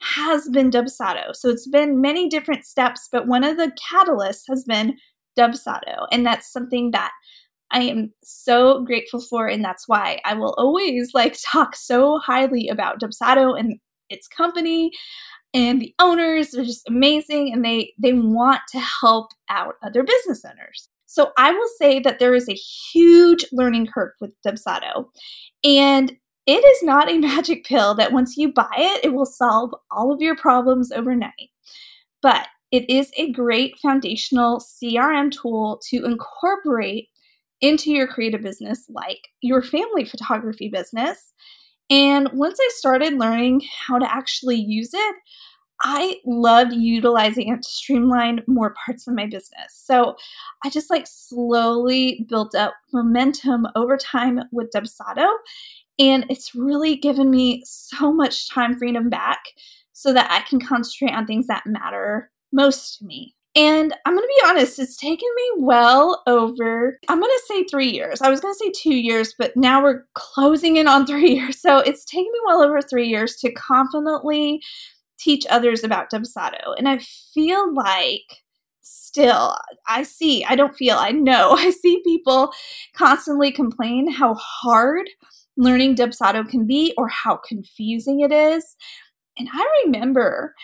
has 0.01 0.49
been 0.49 0.71
Dubsado. 0.71 1.35
So 1.35 1.49
it's 1.49 1.67
been 1.67 2.01
many 2.01 2.29
different 2.29 2.65
steps, 2.65 3.09
but 3.11 3.27
one 3.27 3.43
of 3.43 3.57
the 3.57 3.73
catalysts 3.93 4.45
has 4.49 4.65
been 4.65 4.97
Dubsado, 5.37 6.07
and 6.13 6.25
that's 6.25 6.53
something 6.53 6.93
that 6.93 7.11
I 7.75 7.81
am 7.81 8.13
so 8.23 8.83
grateful 8.85 9.21
for, 9.21 9.47
and 9.47 9.63
that's 9.63 9.87
why 9.87 10.21
I 10.25 10.35
will 10.35 10.55
always 10.57 11.13
like 11.13 11.37
talk 11.45 11.77
so 11.77 12.19
highly 12.19 12.69
about 12.69 13.01
Dubsado 13.01 13.59
and 13.59 13.79
its 14.09 14.29
company 14.29 14.93
and 15.55 15.81
the 15.81 15.95
owners 16.01 16.55
are 16.55 16.65
just 16.65 16.87
amazing 16.89 17.53
and 17.53 17.65
they 17.65 17.95
they 17.99 18.13
want 18.13 18.61
to 18.71 18.81
help 18.81 19.31
out 19.49 19.75
other 19.83 20.03
business 20.03 20.45
owners. 20.45 20.89
So 21.07 21.31
I 21.39 21.53
will 21.53 21.69
say 21.79 22.01
that 22.01 22.19
there 22.19 22.35
is 22.35 22.49
a 22.49 22.55
huge 22.55 23.47
learning 23.53 23.87
curve 23.87 24.11
with 24.21 24.33
Dubsado. 24.45 25.07
And 25.63 26.13
it 26.47 26.65
is 26.65 26.83
not 26.83 27.09
a 27.09 27.19
magic 27.19 27.65
pill 27.65 27.95
that 27.95 28.13
once 28.13 28.37
you 28.37 28.53
buy 28.53 28.75
it, 28.77 29.05
it 29.05 29.15
will 29.15 29.27
solve 29.27 29.73
all 29.93 30.13
of 30.13 30.21
your 30.21 30.37
problems 30.37 30.91
overnight. 30.91 31.51
But 32.21 32.49
it 32.73 32.91
is 32.91 33.13
a 33.17 33.31
great 33.31 33.79
foundational 33.79 34.59
CRM 34.59 35.31
tool 35.31 35.81
to 35.91 36.05
incorporate 36.05 37.09
into 37.65 37.91
your 37.91 38.07
creative 38.07 38.43
business, 38.43 38.85
like 38.91 39.29
your 39.41 39.63
family 39.63 40.05
photography 40.05 40.69
business. 40.69 41.33
And 41.89 42.29
once 42.35 42.59
I 42.61 42.71
started 42.75 43.15
learning 43.15 43.63
how 43.87 43.99
to 43.99 44.15
actually 44.15 44.57
use 44.57 44.93
it, 44.93 45.15
I 45.81 46.19
loved 46.27 46.75
utilizing 46.75 47.49
it 47.49 47.63
to 47.63 47.69
streamline 47.69 48.43
more 48.47 48.75
parts 48.85 49.09
of 49.09 49.15
my 49.15 49.25
business. 49.25 49.73
So 49.73 50.15
I 50.63 50.69
just 50.69 50.91
like 50.91 51.07
slowly 51.07 52.27
built 52.29 52.55
up 52.55 52.75
momentum 52.93 53.67
over 53.75 53.97
time 53.97 54.41
with 54.53 54.71
Dubsado. 54.75 55.27
And 55.99 56.27
it's 56.29 56.55
really 56.55 56.97
given 56.97 57.31
me 57.31 57.63
so 57.65 58.13
much 58.13 58.51
time 58.51 58.77
freedom 58.77 59.09
back 59.09 59.41
so 59.93 60.13
that 60.13 60.31
I 60.31 60.47
can 60.49 60.61
concentrate 60.61 61.15
on 61.15 61.27
things 61.27 61.47
that 61.47 61.67
matter 61.67 62.31
most 62.53 62.99
to 62.99 63.07
me. 63.07 63.35
And 63.57 63.95
I'm 64.05 64.15
going 64.15 64.25
to 64.25 64.43
be 64.43 64.49
honest, 64.49 64.81
it's 64.81 64.97
taken 64.97 65.29
me 65.37 65.51
well 65.59 66.23
over, 66.27 66.99
I'm 67.09 67.21
going 67.21 67.31
to 67.31 67.43
say 67.47 67.65
three 67.65 67.91
years. 67.91 68.21
I 68.21 68.29
was 68.29 68.41
going 68.41 68.53
to 68.53 68.59
say 68.59 68.73
two 68.75 68.97
years, 68.97 69.35
but 69.39 69.57
now 69.57 69.83
we're 69.83 70.05
closing 70.15 70.77
in 70.77 70.89
on 70.89 71.07
three 71.07 71.35
years. 71.35 71.61
So 71.61 71.79
it's 71.79 72.05
taken 72.05 72.33
me 72.33 72.39
well 72.47 72.63
over 72.63 72.83
three 72.83 73.07
years 73.09 73.37
to 73.37 73.53
confidently 73.53 74.61
teach 75.19 75.47
others 75.49 75.85
about 75.85 76.11
Dubsado. 76.11 76.75
And 76.77 76.89
I 76.89 76.99
feel 77.33 77.73
like 77.73 78.43
still, 78.81 79.57
I 79.89 80.03
see, 80.03 80.45
I 80.45 80.57
don't 80.57 80.77
feel, 80.77 80.97
I 80.97 81.11
know, 81.11 81.53
I 81.59 81.71
see 81.71 82.03
people 82.05 82.53
constantly 82.95 83.53
complain 83.53 84.11
how 84.11 84.35
hard 84.35 85.09
learning 85.57 85.95
Dubsado 85.95 86.49
can 86.49 86.67
be 86.67 86.93
or 86.97 87.09
how 87.09 87.37
confusing 87.37 88.21
it 88.21 88.33
is. 88.33 88.77
And 89.39 89.49
I 89.53 89.83
remember 89.85 90.55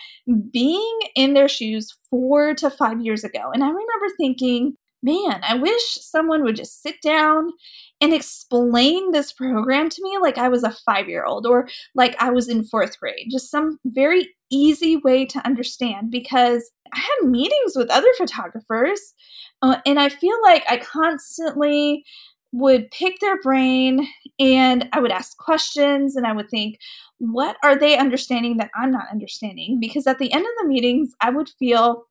being 0.51 0.99
in 1.15 1.33
their 1.33 1.49
shoes 1.49 1.95
four 2.09 2.53
to 2.55 2.69
five 2.69 3.01
years 3.01 3.23
ago. 3.23 3.51
And 3.53 3.63
I 3.63 3.67
remember 3.67 4.15
thinking, 4.17 4.75
man, 5.03 5.41
I 5.47 5.55
wish 5.55 5.97
someone 5.99 6.43
would 6.43 6.55
just 6.55 6.81
sit 6.81 7.01
down 7.01 7.51
and 7.99 8.13
explain 8.13 9.11
this 9.11 9.33
program 9.33 9.89
to 9.89 10.03
me 10.03 10.17
like 10.21 10.37
I 10.37 10.47
was 10.47 10.63
a 10.63 10.71
five 10.71 11.09
year 11.09 11.23
old 11.23 11.45
or 11.45 11.67
like 11.95 12.15
I 12.21 12.29
was 12.29 12.47
in 12.47 12.63
fourth 12.63 12.99
grade. 12.99 13.27
Just 13.31 13.49
some 13.49 13.79
very 13.85 14.29
easy 14.51 14.97
way 14.97 15.25
to 15.25 15.45
understand 15.45 16.11
because 16.11 16.71
I 16.93 16.99
had 16.99 17.29
meetings 17.29 17.75
with 17.75 17.89
other 17.89 18.11
photographers 18.17 19.13
uh, 19.61 19.77
and 19.85 19.99
I 19.99 20.09
feel 20.09 20.37
like 20.43 20.63
I 20.69 20.77
constantly 20.77 22.03
would 22.51 22.91
pick 22.91 23.19
their 23.19 23.39
brain 23.41 24.07
and 24.39 24.89
I 24.93 24.99
would 24.99 25.11
ask 25.11 25.37
questions 25.37 26.15
and 26.15 26.27
I 26.27 26.33
would 26.33 26.49
think, 26.49 26.77
what 27.19 27.57
are 27.63 27.77
they 27.77 27.97
understanding 27.97 28.57
that 28.57 28.71
I'm 28.75 28.91
not 28.91 29.05
understanding? 29.11 29.79
Because 29.79 30.07
at 30.07 30.19
the 30.19 30.31
end 30.33 30.45
of 30.45 30.51
the 30.61 30.67
meetings, 30.67 31.13
I 31.21 31.29
would 31.29 31.49
feel 31.59 32.03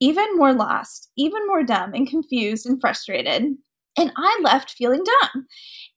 even 0.00 0.36
more 0.36 0.52
lost, 0.52 1.10
even 1.16 1.46
more 1.46 1.62
dumb 1.62 1.94
and 1.94 2.08
confused 2.08 2.66
and 2.66 2.80
frustrated. 2.80 3.44
And 3.96 4.12
I 4.16 4.40
left 4.42 4.72
feeling 4.72 5.02
dumb. 5.02 5.46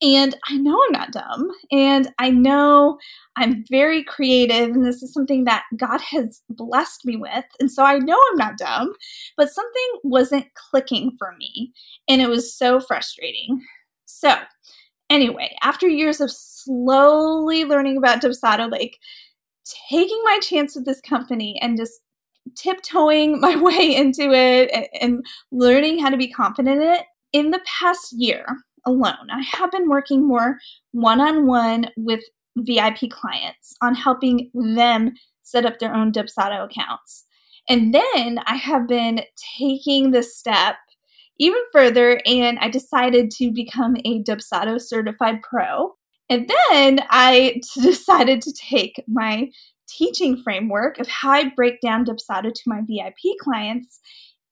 And 0.02 0.36
I 0.48 0.58
know 0.58 0.80
I'm 0.88 0.92
not 0.92 1.12
dumb. 1.12 1.52
And 1.72 2.12
I 2.18 2.32
know 2.32 2.98
I'm 3.38 3.64
very 3.70 4.04
creative. 4.04 4.70
And 4.70 4.84
this 4.84 5.04
is 5.04 5.14
something 5.14 5.44
that 5.44 5.66
God 5.78 6.02
has 6.02 6.42
blessed 6.50 7.06
me 7.06 7.16
with. 7.16 7.46
And 7.60 7.72
so 7.72 7.84
I 7.84 8.00
know 8.00 8.20
I'm 8.32 8.38
not 8.38 8.58
dumb, 8.58 8.94
but 9.38 9.52
something 9.52 10.00
wasn't 10.04 10.48
clicking 10.56 11.16
for 11.20 11.36
me. 11.38 11.74
And 12.10 12.22
it 12.22 12.30
was 12.30 12.56
so 12.58 12.80
frustrating. 12.80 13.62
So, 14.22 14.36
anyway, 15.10 15.56
after 15.64 15.88
years 15.88 16.22
of 16.22 16.32
slowly 16.32 17.66
learning 17.66 17.98
about 17.98 18.22
Dubsado, 18.22 18.70
like 18.70 19.00
taking 19.90 20.22
my 20.24 20.40
chance 20.44 20.76
with 20.76 20.86
this 20.86 21.02
company 21.02 21.58
and 21.60 21.76
just 21.76 22.02
tiptoeing 22.56 23.40
my 23.42 23.56
way 23.56 23.96
into 23.96 24.32
it 24.32 24.70
and, 24.72 24.88
and 25.02 25.26
learning 25.52 25.98
how 25.98 26.10
to 26.10 26.18
be 26.18 26.32
confident 26.32 26.84
in 26.84 26.88
it, 26.88 27.06
in 27.34 27.50
the 27.50 27.62
past 27.66 28.14
year 28.14 28.46
alone, 28.86 29.32
I 29.32 29.42
have 29.58 29.72
been 29.72 29.90
working 29.90 30.28
more 30.28 30.60
one 30.92 31.20
on 31.20 31.48
one 31.48 31.88
with 31.98 32.22
VIP 32.58 33.10
clients 33.10 33.76
on 33.82 33.96
helping 33.96 34.52
them 34.54 35.14
set 35.42 35.66
up 35.66 35.80
their 35.80 35.96
own 35.96 36.12
Dubsado 36.12 36.64
accounts. 36.64 37.26
And 37.68 37.92
then 37.92 38.40
I 38.46 38.56
have 38.56 38.88
been 38.88 39.22
taking 39.58 40.12
the 40.12 40.22
step 40.22 40.76
even 41.42 41.62
further, 41.74 42.22
and 42.28 42.60
I 42.60 42.70
decided 42.70 43.32
to 43.32 43.52
become 43.52 43.96
a 44.06 44.24
Dubsado 44.24 44.80
certified 44.80 45.42
pro. 45.42 45.96
And 46.30 46.48
then 46.48 47.00
I 47.10 47.60
decided 47.82 48.42
to 48.44 48.54
take 48.54 49.04
my 49.08 49.50
teaching 49.90 50.42
framework 50.42 51.00
of 51.00 51.08
how 51.08 51.32
I 51.32 51.50
break 51.56 51.82
down 51.82 52.06
Dubsado 52.06 52.54
to 52.54 52.62
my 52.68 52.82
VIP 52.82 53.38
clients 53.42 54.00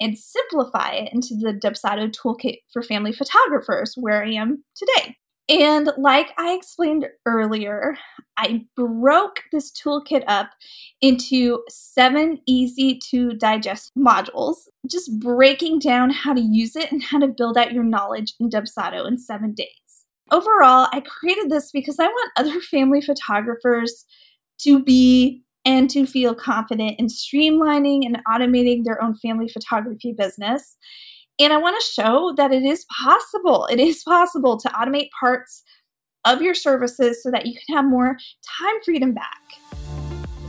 and 0.01 0.17
simplify 0.17 0.93
it 0.93 1.13
into 1.13 1.35
the 1.35 1.53
Dubsado 1.53 2.11
toolkit 2.11 2.57
for 2.73 2.81
family 2.81 3.11
photographers, 3.11 3.93
where 3.95 4.23
I 4.23 4.31
am 4.31 4.63
today. 4.75 5.15
And 5.49 5.91
like 5.97 6.31
I 6.37 6.51
explained 6.51 7.07
earlier, 7.25 7.97
I 8.37 8.65
broke 8.75 9.41
this 9.51 9.71
toolkit 9.71 10.23
up 10.27 10.51
into 11.01 11.63
seven 11.69 12.39
easy 12.47 12.99
to 13.09 13.33
digest 13.33 13.91
modules, 13.97 14.57
just 14.87 15.19
breaking 15.19 15.79
down 15.79 16.11
how 16.11 16.33
to 16.33 16.41
use 16.41 16.75
it 16.75 16.91
and 16.91 17.01
how 17.01 17.17
to 17.17 17.27
build 17.27 17.57
out 17.57 17.73
your 17.73 17.83
knowledge 17.83 18.35
in 18.39 18.49
Dubsado 18.49 19.07
in 19.07 19.17
seven 19.17 19.53
days. 19.53 20.05
Overall, 20.31 20.87
I 20.93 21.01
created 21.01 21.49
this 21.49 21.71
because 21.71 21.99
I 21.99 22.05
want 22.05 22.31
other 22.37 22.61
family 22.71 23.01
photographers 23.01 24.05
to 24.59 24.83
be 24.83 25.43
and 25.65 25.89
to 25.89 26.05
feel 26.05 26.35
confident 26.35 26.99
in 26.99 27.07
streamlining 27.07 28.05
and 28.05 28.21
automating 28.27 28.83
their 28.83 29.01
own 29.03 29.15
family 29.15 29.49
photography 29.49 30.13
business. 30.17 30.77
And 31.41 31.53
I 31.53 31.57
want 31.57 31.79
to 31.79 32.01
show 32.01 32.33
that 32.35 32.51
it 32.51 32.63
is 32.63 32.85
possible. 33.01 33.65
It 33.71 33.79
is 33.79 34.03
possible 34.03 34.57
to 34.57 34.67
automate 34.69 35.09
parts 35.17 35.63
of 36.25 36.41
your 36.41 36.53
services 36.53 37.23
so 37.23 37.31
that 37.31 37.45
you 37.45 37.53
can 37.53 37.77
have 37.77 37.85
more 37.85 38.17
time 38.59 38.75
freedom 38.83 39.13
back. 39.13 39.41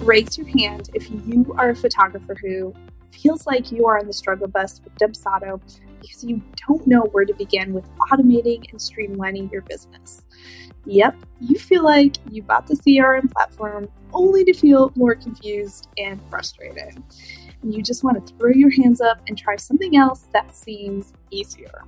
Raise 0.01 0.37
your 0.37 0.49
hand 0.49 0.91
if 0.95 1.09
you 1.09 1.55
are 1.57 1.71
a 1.71 1.77
photographer 1.77 2.35
who 2.35 2.75
feels 3.13 3.47
like 3.47 3.71
you 3.71 3.87
are 3.87 4.01
on 4.01 4.09
the 4.09 4.13
struggle 4.13 4.49
bus 4.49 4.81
with 4.83 4.95
Dubsado 4.97 5.61
because 6.01 6.25
you 6.25 6.43
don't 6.67 6.85
know 6.89 7.03
where 7.13 7.25
to 7.25 7.35
begin 7.35 7.73
with 7.73 7.85
automating 8.11 8.69
and 8.71 8.81
streamlining 8.81 9.53
your 9.53 9.63
business. 9.63 10.23
Yep, 10.87 11.17
you 11.41 11.59
feel 11.59 11.85
like 11.85 12.17
you 12.31 12.43
bought 12.43 12.67
the 12.67 12.75
CRM 12.75 13.31
platform 13.31 13.89
only 14.13 14.45
to 14.45 14.55
feel 14.55 14.91
more 14.97 15.15
confused 15.15 15.89
and 15.99 16.21
frustrated 16.31 17.01
and 17.63 17.75
you 17.75 17.83
just 17.83 18.05
want 18.05 18.27
to 18.27 18.35
throw 18.35 18.51
your 18.51 18.71
hands 18.71 19.01
up 19.01 19.21
and 19.27 19.37
try 19.37 19.57
something 19.57 19.97
else 19.97 20.27
that 20.33 20.55
seems 20.55 21.13
easier. 21.31 21.85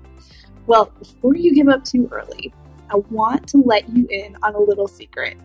Well, 0.66 0.92
before 0.98 1.34
you 1.34 1.54
give 1.54 1.68
up 1.68 1.84
too 1.84 2.08
early, 2.12 2.52
I 2.90 2.96
want 3.10 3.48
to 3.48 3.58
let 3.58 3.88
you 3.88 4.06
in 4.10 4.36
on 4.42 4.54
a 4.54 4.60
little 4.60 4.86
secret. 4.86 5.36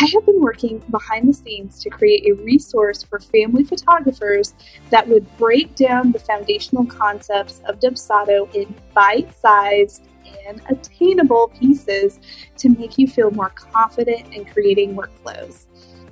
I 0.00 0.06
have 0.12 0.26
been 0.26 0.40
working 0.40 0.78
behind 0.90 1.28
the 1.28 1.32
scenes 1.32 1.82
to 1.82 1.90
create 1.90 2.26
a 2.28 2.34
resource 2.42 3.02
for 3.02 3.18
family 3.18 3.64
photographers 3.64 4.54
that 4.90 5.08
would 5.08 5.26
break 5.38 5.74
down 5.74 6.12
the 6.12 6.18
foundational 6.18 6.84
concepts 6.84 7.60
of 7.66 7.80
Dubsado 7.80 8.54
in 8.54 8.74
bite 8.94 9.34
sized 9.34 10.06
and 10.46 10.60
attainable 10.68 11.48
pieces 11.58 12.20
to 12.58 12.68
make 12.68 12.98
you 12.98 13.06
feel 13.06 13.30
more 13.30 13.50
confident 13.50 14.34
in 14.34 14.44
creating 14.44 14.94
workflows. 14.94 15.66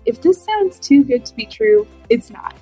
If 0.06 0.22
this 0.22 0.40
sounds 0.42 0.78
too 0.78 1.02
good 1.02 1.26
to 1.26 1.34
be 1.34 1.46
true, 1.46 1.86
it's 2.08 2.30
not. 2.30 2.54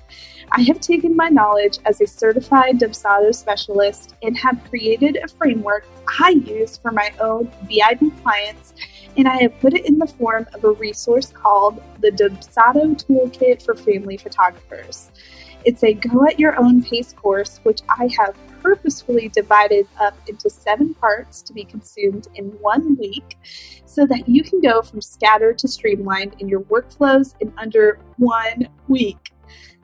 I 0.51 0.61
have 0.63 0.79
taken 0.79 1.15
my 1.15 1.29
knowledge 1.29 1.77
as 1.85 2.01
a 2.01 2.07
certified 2.07 2.79
Dubsado 2.79 3.33
specialist 3.33 4.15
and 4.23 4.35
have 4.37 4.63
created 4.67 5.17
a 5.17 5.27
framework 5.27 5.85
I 6.19 6.29
use 6.29 6.75
for 6.75 6.91
my 6.91 7.11
own 7.19 7.51
VIP 7.69 8.01
clients, 8.23 8.73
and 9.15 9.27
I 9.27 9.37
have 9.43 9.59
put 9.59 9.75
it 9.75 9.85
in 9.85 9.99
the 9.99 10.07
form 10.07 10.47
of 10.55 10.63
a 10.63 10.71
resource 10.71 11.31
called 11.31 11.81
the 11.99 12.09
Dubsado 12.09 12.95
Toolkit 13.05 13.61
for 13.61 13.75
Family 13.75 14.17
Photographers. 14.17 15.11
It's 15.65 15.83
a 15.83 15.93
go 15.93 16.25
at 16.25 16.39
your 16.39 16.59
own 16.59 16.83
pace 16.83 17.13
course, 17.13 17.59
which 17.63 17.81
I 17.89 18.09
have 18.17 18.35
purposefully 18.65 19.29
divided 19.29 19.87
up 19.99 20.17
into 20.27 20.49
seven 20.49 20.95
parts 20.95 21.43
to 21.43 21.53
be 21.53 21.63
consumed 21.63 22.27
in 22.33 22.45
one 22.61 22.97
week 22.97 23.37
so 23.85 24.07
that 24.07 24.27
you 24.27 24.41
can 24.43 24.59
go 24.59 24.81
from 24.81 24.99
scattered 25.01 25.55
to 25.59 25.67
streamlined 25.67 26.35
in 26.39 26.49
your 26.49 26.61
workflows 26.61 27.35
in 27.41 27.53
under 27.59 27.99
one 28.17 28.67
week. 28.87 29.33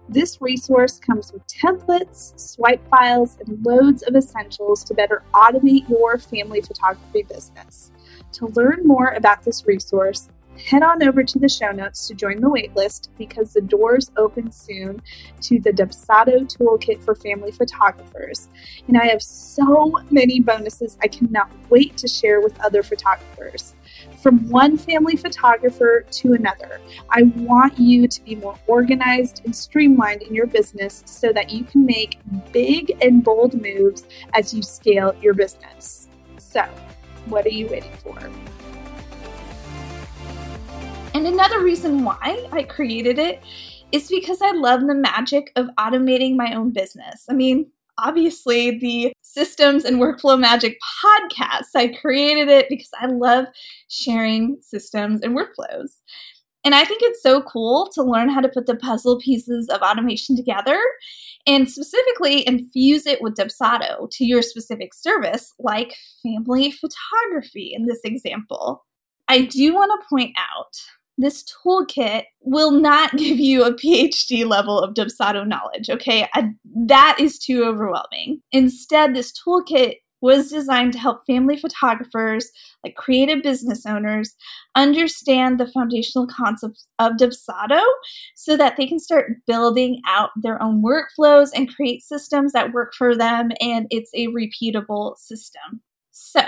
This 0.10 0.42
resource 0.42 0.98
comes 0.98 1.32
with 1.32 1.46
templates, 1.46 2.38
swipe 2.40 2.84
files, 2.88 3.38
and 3.46 3.64
loads 3.64 4.02
of 4.02 4.16
essentials 4.16 4.84
to 4.86 4.96
better 4.96 5.22
automate 5.32 5.88
your 5.88 6.18
family 6.18 6.62
photography 6.62 7.22
business. 7.22 7.92
To 8.34 8.48
learn 8.48 8.82
more 8.84 9.10
about 9.10 9.44
this 9.44 9.68
resource, 9.68 10.28
head 10.66 10.84
on 10.84 11.04
over 11.04 11.24
to 11.24 11.40
the 11.40 11.50
show 11.50 11.72
notes 11.72 12.08
to 12.08 12.14
join 12.14 12.42
the 12.42 12.50
waitlist 12.50 13.10
because 13.18 13.54
the 13.54 13.62
doors 13.62 14.12
open 14.18 14.52
soon 14.52 15.02
to 15.42 15.60
the 15.60 15.72
Dubsado 15.72 16.46
Toolkit 16.46 17.04
for 17.04 17.16
Family 17.16 17.52
Photographers. 17.52 18.50
And 18.88 18.98
I 18.98 19.06
have 19.06 19.22
so 19.22 19.98
many 20.10 20.40
bonuses 20.40 20.98
I 21.02 21.08
cannot 21.08 21.50
wait 21.70 21.98
to 21.98 22.08
share 22.08 22.42
with 22.42 22.60
other 22.62 22.84
photographers. 22.84 23.76
from 24.22 24.48
one 24.50 24.78
family 24.78 25.16
photographer 25.16 26.06
to 26.10 26.34
another. 26.34 26.80
I 27.10 27.24
want 27.38 27.78
you 27.80 28.08
to 28.08 28.24
be 28.24 28.36
more 28.36 28.58
organized 28.68 29.42
and 29.46 29.56
streamlined 29.56 30.22
in 30.22 30.34
your 30.34 30.46
business 30.48 31.04
so 31.06 31.34
that 31.34 31.50
you 31.50 31.64
can 31.64 31.86
make 31.86 32.20
big 32.52 32.92
and 33.02 33.24
bold 33.24 33.60
moves 33.60 34.04
as 34.34 34.54
you 34.54 34.62
scale 34.62 35.16
your 35.22 35.34
business. 35.34 36.08
So, 36.38 36.64
what 37.28 37.46
are 37.46 37.50
you 37.50 37.68
waiting 37.68 37.92
for? 38.04 38.18
And 41.14 41.28
another 41.28 41.62
reason 41.62 42.06
why 42.06 42.48
I 42.54 42.64
created 42.64 43.20
it 43.20 43.44
is 43.92 44.08
because 44.08 44.42
I 44.42 44.52
love 44.52 44.82
the 44.82 44.96
magic 44.96 45.52
of 45.58 45.68
automating 45.78 46.38
my 46.38 46.56
own 46.56 46.72
business. 46.72 47.26
I 47.30 47.34
mean, 47.34 47.70
obviously, 47.98 48.80
the 48.80 49.12
Systems 49.22 49.84
and 49.84 49.98
Workflow 49.98 50.40
Magic 50.40 50.78
podcast, 51.04 51.68
I 51.76 51.90
created 51.90 52.48
it 52.48 52.68
because 52.70 52.92
I 52.98 53.08
love 53.08 53.46
sharing 53.90 54.58
systems 54.62 55.22
and 55.22 55.38
workflows. 55.38 55.98
And 56.64 56.76
I 56.76 56.86
think 56.86 57.02
it's 57.04 57.22
so 57.22 57.42
cool 57.42 57.90
to 57.94 58.04
learn 58.04 58.30
how 58.30 58.40
to 58.40 58.48
put 58.48 58.66
the 58.66 58.76
puzzle 58.78 59.20
pieces 59.20 59.68
of 59.68 59.82
automation 59.82 60.38
together 60.38 60.80
and 61.46 61.70
specifically 61.70 62.48
infuse 62.48 63.06
it 63.06 63.22
with 63.22 63.36
Dubsado 63.36 64.10
to 64.12 64.26
your 64.26 64.42
specific 64.42 64.94
service, 64.94 65.54
like 65.60 65.94
family 66.24 66.72
photography 66.72 67.74
in 67.76 67.88
this 67.88 68.00
example. 68.06 68.86
I 69.28 69.42
do 69.42 69.74
want 69.74 69.92
to 69.92 70.08
point 70.08 70.36
out 70.38 70.82
this 71.22 71.44
toolkit 71.44 72.24
will 72.42 72.72
not 72.72 73.12
give 73.18 73.40
you 73.40 73.64
a 73.64 73.74
PhD 73.74 74.46
level 74.46 74.80
of 74.80 74.94
Dubsado 74.94 75.48
knowledge, 75.48 75.90
okay? 75.90 76.28
I, 76.34 76.52
that 76.88 77.18
is 77.20 77.40
too 77.40 77.64
overwhelming. 77.64 78.42
Instead, 78.52 79.16
this 79.16 79.32
toolkit 79.32 79.96
was 80.22 80.52
designed 80.52 80.94
to 80.94 81.00
help 81.00 81.26
family 81.26 81.58
photographers, 81.58 82.52
like 82.84 82.96
creative 82.96 83.42
business 83.42 83.86
owners, 83.86 84.36
understand 84.76 85.60
the 85.60 85.68
foundational 85.68 86.28
concepts 86.28 86.86
of 87.00 87.14
Dubsado 87.14 87.82
so 88.36 88.56
that 88.56 88.78
they 88.78 88.86
can 88.86 89.00
start 89.00 89.32
building 89.48 90.00
out 90.08 90.30
their 90.42 90.62
own 90.62 90.84
workflows 90.84 91.50
and 91.56 91.74
create 91.76 92.04
systems 92.04 92.54
that 92.54 92.72
work 92.72 92.94
for 92.96 93.16
them 93.16 93.50
and 93.60 93.88
it's 93.90 94.12
a 94.14 94.28
repeatable 94.28 95.18
system. 95.18 95.82
So, 96.12 96.44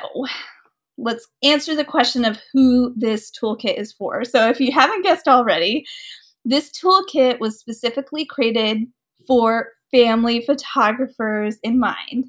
let's 0.98 1.28
answer 1.42 1.76
the 1.76 1.86
question 1.86 2.26
of 2.26 2.40
who 2.52 2.94
this 2.96 3.32
toolkit 3.32 3.80
is 3.80 3.92
for. 3.92 4.24
So, 4.24 4.50
if 4.50 4.60
you 4.60 4.72
haven't 4.72 5.04
guessed 5.04 5.28
already, 5.28 5.86
this 6.46 6.72
toolkit 6.72 7.40
was 7.40 7.60
specifically 7.60 8.26
created 8.26 8.80
for 9.28 9.70
family 9.92 10.42
photographers 10.42 11.58
in 11.64 11.80
mind. 11.80 12.26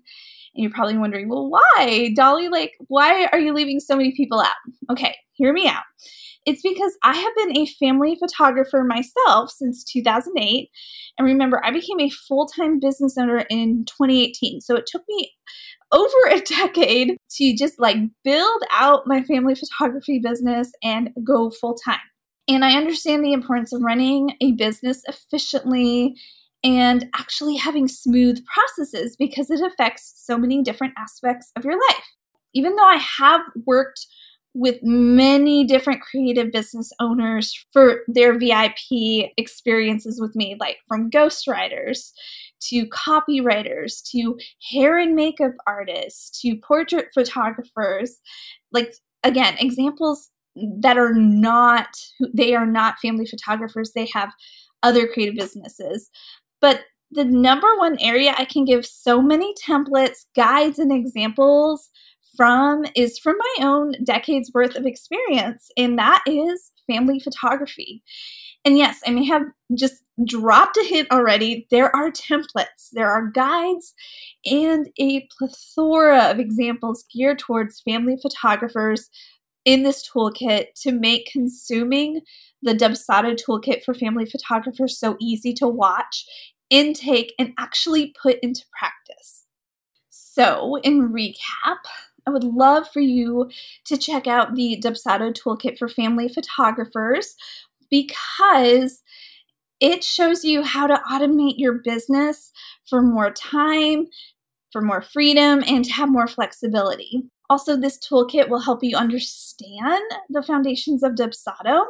And 0.54 0.62
you're 0.62 0.71
probably 0.71 0.97
wondering, 0.97 1.28
well, 1.28 1.50
why? 1.50 2.12
Dolly, 2.14 2.49
like, 2.49 2.73
why 2.87 3.26
are 3.33 3.40
you 3.40 3.52
leaving 3.52 3.80
so 3.80 3.97
many 3.97 4.14
people 4.14 4.40
out? 4.40 4.54
Okay, 4.90 5.16
hear 5.33 5.52
me 5.52 5.66
out. 5.66 5.83
It's 6.47 6.62
because 6.62 6.97
I 7.02 7.14
have 7.16 7.35
been 7.37 7.56
a 7.56 7.66
family 7.66 8.16
photographer 8.16 8.85
myself 8.85 9.50
since 9.50 9.83
2008. 9.83 10.68
And 11.18 11.26
remember, 11.26 11.64
I 11.64 11.71
became 11.71 12.00
a 12.00 12.11
full 12.11 12.47
time 12.47 12.78
business 12.78 13.16
owner 13.18 13.47
in 13.50 13.85
2018. 13.87 14.61
So 14.61 14.76
it 14.76 14.87
took 14.87 15.02
me 15.09 15.33
over 15.94 16.28
a 16.30 16.40
decade 16.58 17.16
to 17.36 17.54
just 17.54 17.78
like 17.78 17.96
build 18.24 18.62
out 18.72 19.06
my 19.06 19.22
family 19.22 19.54
photography 19.54 20.18
business 20.18 20.72
and 20.82 21.10
go 21.22 21.50
full 21.50 21.74
time. 21.74 21.98
And 22.48 22.64
I 22.64 22.76
understand 22.76 23.24
the 23.24 23.32
importance 23.32 23.72
of 23.72 23.80
running 23.82 24.36
a 24.40 24.52
business 24.52 25.02
efficiently 25.06 26.16
and 26.62 27.08
actually 27.14 27.56
having 27.56 27.88
smooth 27.88 28.44
processes 28.46 29.16
because 29.16 29.50
it 29.50 29.60
affects 29.60 30.12
so 30.16 30.36
many 30.36 30.62
different 30.62 30.94
aspects 30.98 31.52
of 31.56 31.64
your 31.64 31.74
life. 31.74 32.04
Even 32.54 32.76
though 32.76 32.86
I 32.86 32.96
have 32.96 33.40
worked 33.66 34.06
with 34.54 34.78
many 34.82 35.64
different 35.64 36.00
creative 36.00 36.52
business 36.52 36.92
owners 37.00 37.66
for 37.72 38.02
their 38.06 38.38
VIP 38.38 39.32
experiences 39.36 40.20
with 40.20 40.36
me, 40.36 40.56
like 40.60 40.76
from 40.86 41.10
ghostwriters 41.10 42.12
to 42.68 42.87
copywriters 42.87 44.02
to 44.10 44.38
hair 44.71 44.99
and 44.99 45.15
makeup 45.15 45.52
artists 45.67 46.41
to 46.41 46.56
portrait 46.56 47.08
photographers. 47.15 48.21
Like, 48.73 48.95
again, 49.23 49.56
examples 49.58 50.30
that 50.56 50.97
are 50.97 51.15
not, 51.15 51.88
they 52.32 52.54
are 52.54 52.67
not 52.67 52.99
family 53.00 53.26
photographers, 53.26 53.93
they 53.93 54.08
have 54.12 54.32
other 54.82 55.08
creative 55.08 55.34
businesses. 55.34 56.10
But 56.60 56.82
the 57.10 57.25
number 57.25 57.69
one 57.76 57.99
area 58.00 58.34
I 58.36 58.45
can 58.45 58.65
give 58.65 58.84
so 58.86 59.23
many 59.23 59.54
templates, 59.54 60.26
guides, 60.34 60.78
and 60.78 60.93
examples 60.93 61.91
from 62.36 62.84
is 62.97 63.19
from 63.19 63.36
my 63.38 63.67
own 63.67 63.95
decades 64.04 64.50
worth 64.52 64.75
of 64.75 64.86
experience, 64.86 65.69
and 65.76 65.99
that 65.99 66.23
is 66.26 66.73
family 66.91 67.21
photography. 67.21 68.02
And 68.64 68.78
yes, 68.78 69.00
I 69.06 69.10
may 69.10 69.24
have 69.26 69.42
just 69.74 70.02
dropped 70.24 70.76
a 70.78 70.84
hint 70.84 71.10
already. 71.10 71.66
There 71.70 71.94
are 71.94 72.10
templates, 72.10 72.88
there 72.92 73.10
are 73.10 73.26
guides, 73.26 73.92
and 74.46 74.88
a 74.98 75.28
plethora 75.36 76.30
of 76.30 76.38
examples 76.38 77.04
geared 77.12 77.38
towards 77.38 77.80
family 77.80 78.16
photographers 78.20 79.10
in 79.64 79.82
this 79.82 80.08
toolkit 80.08 80.66
to 80.82 80.92
make 80.92 81.30
consuming 81.30 82.20
the 82.62 82.74
Dubsado 82.74 83.36
toolkit 83.36 83.82
for 83.82 83.94
family 83.94 84.24
photographers 84.24 84.98
so 84.98 85.16
easy 85.20 85.52
to 85.54 85.68
watch 85.68 86.24
intake, 86.70 87.34
and 87.38 87.52
actually 87.58 88.14
put 88.20 88.38
into 88.42 88.64
practice. 88.76 89.46
So, 90.10 90.76
in 90.82 91.12
recap, 91.12 91.78
I 92.26 92.30
would 92.30 92.44
love 92.44 92.88
for 92.90 93.00
you 93.00 93.50
to 93.86 93.96
check 93.96 94.26
out 94.26 94.54
the 94.54 94.80
Dubsado 94.82 95.32
Toolkit 95.32 95.78
for 95.78 95.88
Family 95.88 96.28
Photographers 96.28 97.36
because 97.90 99.02
it 99.80 100.04
shows 100.04 100.44
you 100.44 100.62
how 100.62 100.86
to 100.86 101.00
automate 101.10 101.54
your 101.56 101.80
business 101.84 102.52
for 102.88 103.02
more 103.02 103.30
time, 103.30 104.06
for 104.73 104.80
more 104.80 105.02
freedom, 105.02 105.62
and 105.66 105.84
to 105.84 105.92
have 105.92 106.08
more 106.08 106.26
flexibility. 106.26 107.23
Also, 107.50 107.76
this 107.76 107.99
toolkit 107.99 108.49
will 108.49 108.60
help 108.60 108.82
you 108.82 108.97
understand 108.97 110.02
the 110.30 110.42
foundations 110.42 111.02
of 111.02 111.12
Dubsado 111.12 111.84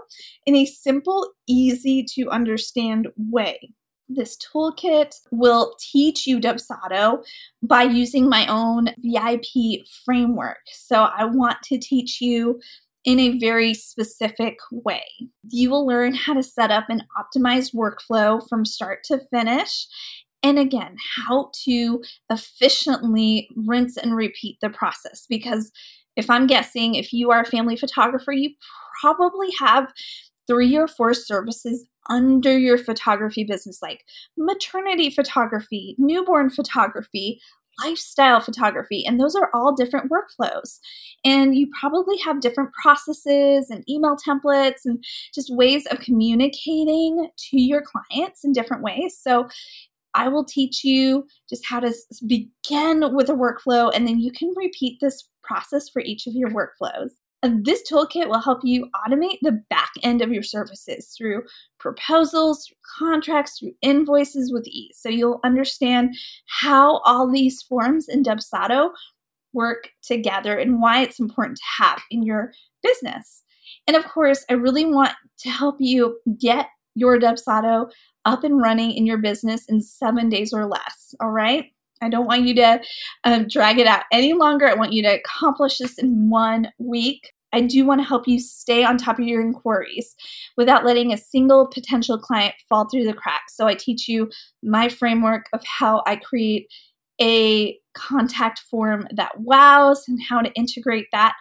in 0.47 0.57
a 0.57 0.67
simple, 0.67 1.31
easy 1.47 2.05
to 2.15 2.29
understand 2.31 3.09
way. 3.17 3.71
This 4.09 4.37
toolkit 4.37 5.15
will 5.31 5.77
teach 5.79 6.27
you 6.27 6.39
Dubsado 6.39 7.25
by 7.63 7.85
using 7.85 8.29
my 8.29 8.47
own 8.49 8.89
VIP 8.99 9.87
framework. 10.05 10.59
So 10.73 11.05
I 11.05 11.25
want 11.25 11.63
to 11.65 11.79
teach 11.79 12.21
you 12.21 12.61
in 13.05 13.21
a 13.21 13.39
very 13.39 13.75
specific 13.75 14.59
way. 14.71 15.05
You 15.51 15.71
will 15.71 15.87
learn 15.87 16.15
how 16.15 16.35
to 16.35 16.43
set 16.43 16.71
up 16.71 16.89
an 16.89 17.03
optimized 17.19 17.75
workflow 17.75 18.47
from 18.49 18.65
start 18.65 19.05
to 19.05 19.21
finish. 19.31 19.87
And 20.43 20.59
again, 20.59 20.97
how 21.17 21.51
to 21.65 22.03
efficiently 22.31 23.49
rinse 23.57 23.97
and 23.97 24.17
repeat 24.17 24.59
the 24.61 24.71
process. 24.71 25.27
Because 25.29 25.71
if 26.17 26.31
I'm 26.31 26.47
guessing, 26.47 26.95
if 26.95 27.13
you 27.13 27.31
are 27.31 27.43
a 27.43 27.47
family 27.47 27.77
photographer, 27.77 28.33
you 28.33 28.51
probably 29.01 29.49
have 29.59 29.93
three 30.47 30.77
or 30.77 30.87
four 30.87 31.15
services 31.15 31.87
under 32.11 32.57
your 32.59 32.77
photography 32.77 33.45
business, 33.45 33.81
like 33.81 34.05
maternity 34.37 35.11
photography, 35.11 35.97
newborn 35.99 36.51
photography, 36.51 37.41
lifestyle 37.83 38.41
photography, 38.41 39.05
and 39.07 39.19
those 39.21 39.35
are 39.35 39.51
all 39.55 39.75
different 39.75 40.11
workflows. 40.11 40.79
And 41.25 41.57
you 41.57 41.69
probably 41.79 42.19
have 42.19 42.41
different 42.41 42.71
processes 42.81 43.71
and 43.71 43.89
email 43.89 44.17
templates 44.17 44.85
and 44.85 45.03
just 45.35 45.55
ways 45.55 45.87
of 45.87 46.01
communicating 46.01 47.29
to 47.51 47.61
your 47.61 47.83
clients 47.83 48.45
in 48.45 48.53
different 48.53 48.83
ways. 48.83 49.19
So 49.21 49.49
I 50.15 50.29
will 50.29 50.45
teach 50.45 50.85
you 50.85 51.27
just 51.49 51.67
how 51.67 51.81
to 51.81 51.93
begin 52.27 53.15
with 53.15 53.29
a 53.29 53.33
workflow, 53.33 53.91
and 53.95 54.07
then 54.07 54.21
you 54.21 54.31
can 54.31 54.53
repeat 54.57 54.99
this 55.01 55.29
process 55.43 55.89
for 55.89 56.01
each 56.01 56.27
of 56.27 56.35
your 56.35 56.51
workflows. 56.51 57.11
This 57.63 57.83
toolkit 57.91 58.29
will 58.29 58.41
help 58.41 58.61
you 58.63 58.89
automate 59.07 59.39
the 59.43 59.63
back 59.71 59.91
end 60.03 60.23
of 60.23 60.33
your 60.33 60.43
services 60.43 61.15
through 61.17 61.43
proposals, 61.79 62.67
through 62.67 62.77
contracts, 62.99 63.59
through 63.59 63.73
invoices 63.83 64.53
with 64.53 64.67
ease. 64.67 64.99
So 64.99 65.09
you'll 65.09 65.41
understand 65.45 66.17
how 66.47 66.99
all 67.05 67.31
these 67.31 67.63
forms 67.63 68.09
in 68.09 68.23
Dubsado 68.23 68.91
work 69.53 69.91
together 70.03 70.57
and 70.59 70.81
why 70.81 71.03
it's 71.03 71.21
important 71.21 71.59
to 71.59 71.83
have 71.83 72.03
in 72.11 72.23
your 72.23 72.53
business. 72.83 73.43
And 73.87 73.97
of 73.97 74.05
course, 74.05 74.45
I 74.51 74.55
really 74.55 74.85
want 74.85 75.13
to 75.39 75.51
help 75.51 75.77
you 75.79 76.19
get 76.41 76.69
your 76.95 77.19
Dubsado 77.19 77.91
up 78.25 78.45
and 78.45 78.61
running 78.61 78.93
in 78.93 79.07
your 79.07 79.19
business 79.19 79.67
in 79.69 79.83
seven 79.83 80.29
days 80.29 80.53
or 80.53 80.67
less. 80.67 81.15
All 81.21 81.31
right. 81.31 81.67
I 82.03 82.09
don't 82.09 82.27
want 82.27 82.47
you 82.47 82.55
to 82.57 82.81
um, 83.25 83.47
drag 83.49 83.79
it 83.79 83.87
out 83.87 84.05
any 84.13 84.33
longer. 84.33 84.67
I 84.67 84.75
want 84.75 84.93
you 84.93 85.03
to 85.03 85.19
accomplish 85.21 85.79
this 85.79 85.99
in 85.99 86.29
one 86.29 86.69
week. 86.79 87.33
I 87.53 87.61
do 87.61 87.87
want 87.87 88.01
to 88.01 88.07
help 88.07 88.27
you 88.27 88.41
stay 88.41 88.85
on 88.85 88.99
top 88.99 89.19
of 89.21 89.27
your 89.27 89.41
inquiries 89.41 90.17
without 90.57 90.85
letting 90.85 91.13
a 91.13 91.17
single 91.17 91.69
potential 91.69 92.19
client 92.19 92.55
fall 92.69 92.89
through 92.89 93.05
the 93.05 93.15
cracks. 93.15 93.57
So 93.57 93.67
I 93.67 93.75
teach 93.75 94.09
you 94.09 94.29
my 94.63 94.89
framework 94.89 95.47
of 95.53 95.63
how 95.65 96.03
I 96.05 96.17
create 96.17 96.67
a 97.21 97.79
contact 97.95 98.59
form 98.69 99.07
that 99.15 99.39
wows 99.39 100.05
and 100.09 100.19
how 100.29 100.41
to 100.41 100.53
integrate 100.55 101.07
that 101.13 101.35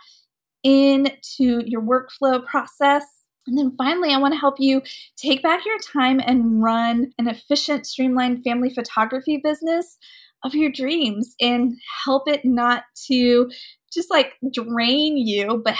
into 0.63 1.63
your 1.65 1.81
workflow 1.81 2.45
process. 2.45 3.03
And 3.47 3.57
then 3.57 3.73
finally, 3.75 4.13
I 4.13 4.17
want 4.17 4.33
to 4.33 4.39
help 4.39 4.59
you 4.59 4.81
take 5.17 5.41
back 5.43 5.65
your 5.65 5.79
time 5.79 6.21
and 6.23 6.63
run 6.63 7.11
an 7.17 7.27
efficient, 7.27 7.85
streamlined 7.85 8.43
family 8.43 8.69
photography 8.69 9.41
business 9.43 9.97
of 10.43 10.55
your 10.55 10.71
dreams 10.71 11.35
and 11.39 11.73
help 12.05 12.27
it 12.27 12.43
not 12.43 12.83
to 13.07 13.49
just 13.93 14.09
like 14.09 14.33
drain 14.51 15.17
you, 15.17 15.61
but 15.63 15.75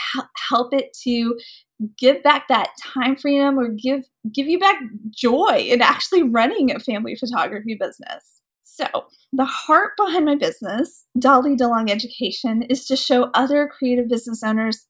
help 0.50 0.74
it 0.74 0.96
to 1.04 1.38
give 1.98 2.22
back 2.24 2.48
that 2.48 2.70
time 2.82 3.16
freedom 3.16 3.60
or 3.60 3.70
give 3.70 4.06
give 4.32 4.48
you 4.48 4.60
back 4.60 4.80
joy 5.10 5.66
in 5.70 5.82
actually 5.82 6.24
running 6.24 6.74
a 6.74 6.80
family 6.80 7.16
photography 7.16 7.76
business. 7.80 8.42
So, 8.64 8.88
the 9.32 9.46
heart 9.46 9.92
behind 9.98 10.26
my 10.26 10.36
business, 10.36 11.06
Dolly 11.20 11.56
DeLong 11.56 11.92
Education, 11.92 12.64
is 12.64 12.86
to 12.88 12.96
show 12.96 13.30
other 13.34 13.68
creative 13.68 14.08
business 14.08 14.42
owners 14.44 14.86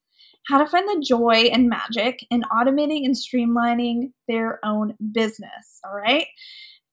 how 0.48 0.58
to 0.58 0.70
find 0.70 0.88
the 0.88 1.04
joy 1.06 1.50
and 1.52 1.70
magic 1.70 2.26
in 2.30 2.44
automating 2.52 3.06
and 3.06 3.16
streamlining 3.16 4.12
their 4.28 4.60
own 4.64 4.96
business. 5.12 5.80
All 5.86 5.96
right. 5.96 6.28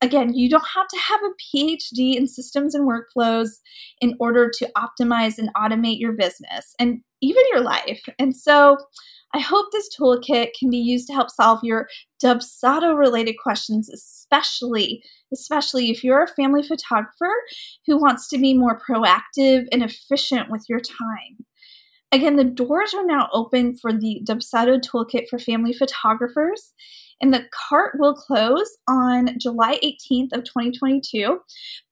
Again, 0.02 0.34
you 0.34 0.48
don't 0.48 0.66
have 0.74 0.88
to 0.88 0.98
have 0.98 1.20
a 1.22 1.56
PhD 1.56 2.16
in 2.16 2.26
systems 2.26 2.74
and 2.74 2.88
workflows 2.88 3.58
in 4.00 4.16
order 4.18 4.50
to 4.58 4.70
optimize 4.76 5.36
and 5.38 5.52
automate 5.54 6.00
your 6.00 6.12
business 6.12 6.74
and 6.78 7.00
even 7.20 7.42
your 7.52 7.60
life. 7.60 8.02
And 8.18 8.34
so, 8.34 8.78
I 9.32 9.38
hope 9.38 9.66
this 9.70 9.88
toolkit 9.96 10.48
can 10.58 10.70
be 10.70 10.78
used 10.78 11.06
to 11.06 11.12
help 11.12 11.30
solve 11.30 11.60
your 11.62 11.88
Dubsado 12.22 12.98
related 12.98 13.36
questions, 13.40 13.88
especially, 13.88 15.04
especially 15.32 15.90
if 15.90 16.02
you're 16.02 16.24
a 16.24 16.28
family 16.28 16.64
photographer 16.64 17.32
who 17.86 17.96
wants 17.96 18.28
to 18.28 18.38
be 18.38 18.54
more 18.54 18.80
proactive 18.80 19.66
and 19.70 19.84
efficient 19.84 20.50
with 20.50 20.64
your 20.68 20.80
time. 20.80 21.46
Again, 22.12 22.36
the 22.36 22.44
doors 22.44 22.92
are 22.92 23.06
now 23.06 23.28
open 23.32 23.76
for 23.76 23.92
the 23.92 24.20
Dubsado 24.24 24.80
Toolkit 24.80 25.28
for 25.28 25.38
Family 25.38 25.72
Photographers, 25.72 26.72
and 27.20 27.32
the 27.32 27.44
cart 27.52 27.92
will 27.98 28.14
close 28.14 28.78
on 28.88 29.38
July 29.38 29.78
18th 29.84 30.32
of 30.32 30.44
2022. 30.44 31.38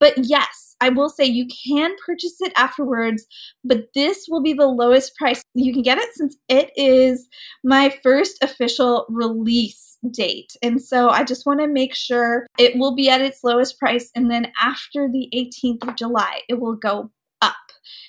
But 0.01 0.15
yes, 0.17 0.75
I 0.81 0.89
will 0.89 1.09
say 1.09 1.25
you 1.25 1.47
can 1.47 1.95
purchase 2.05 2.41
it 2.41 2.53
afterwards, 2.57 3.27
but 3.63 3.89
this 3.95 4.27
will 4.29 4.43
be 4.43 4.53
the 4.53 4.67
lowest 4.67 5.15
price 5.17 5.43
you 5.55 5.73
can 5.73 5.83
get 5.83 5.99
it 5.99 6.13
since 6.15 6.37
it 6.49 6.71
is 6.77 7.29
my 7.63 7.95
first 8.03 8.43
official 8.43 9.07
release 9.09 9.99
date. 10.11 10.53
And 10.63 10.81
so 10.81 11.11
I 11.11 11.25
just 11.25 11.47
want 11.47 11.61
to 11.61 11.67
make 11.67 11.95
sure 11.95 12.47
it 12.59 12.77
will 12.77 12.95
be 12.95 13.09
at 13.09 13.21
its 13.21 13.45
lowest 13.45 13.79
price 13.79 14.11
and 14.15 14.31
then 14.31 14.53
after 14.61 15.09
the 15.09 15.29
18th 15.35 15.89
of 15.89 15.97
July, 15.97 16.41
it 16.49 16.61
will 16.61 16.77
go. 16.77 17.11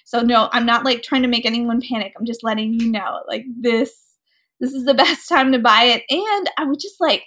So 0.06 0.22
no, 0.22 0.50
I'm 0.52 0.66
not 0.66 0.86
like 0.86 1.04
trying 1.04 1.22
to 1.22 1.28
make 1.28 1.46
anyone 1.46 1.82
panic. 1.82 2.14
I'm 2.18 2.26
just 2.26 2.44
letting 2.44 2.74
you 2.74 2.92
know 2.92 3.22
like 3.28 3.46
this 3.60 4.10
this 4.60 4.74
is 4.74 4.86
the 4.86 4.94
best 5.06 5.28
time 5.28 5.52
to 5.52 5.60
buy 5.60 5.84
it 5.84 6.04
and 6.10 6.50
I 6.58 6.66
would 6.66 6.80
just 6.80 7.00
like 7.00 7.24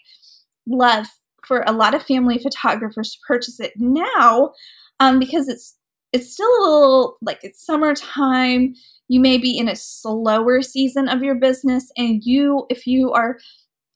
love 0.66 1.06
for 1.46 1.64
a 1.66 1.72
lot 1.72 1.94
of 1.94 2.02
family 2.02 2.38
photographers 2.38 3.12
to 3.12 3.18
purchase 3.26 3.58
it 3.58 3.72
now 3.76 4.52
um, 5.00 5.18
because 5.18 5.48
it's 5.48 5.76
it's 6.12 6.32
still 6.32 6.46
a 6.46 6.62
little 6.62 7.16
like 7.22 7.40
it's 7.42 7.64
summertime 7.64 8.74
you 9.08 9.18
may 9.18 9.38
be 9.38 9.58
in 9.58 9.68
a 9.68 9.76
slower 9.76 10.62
season 10.62 11.08
of 11.08 11.22
your 11.22 11.34
business 11.34 11.90
and 11.96 12.22
you 12.24 12.66
if 12.68 12.86
you 12.86 13.10
are 13.12 13.38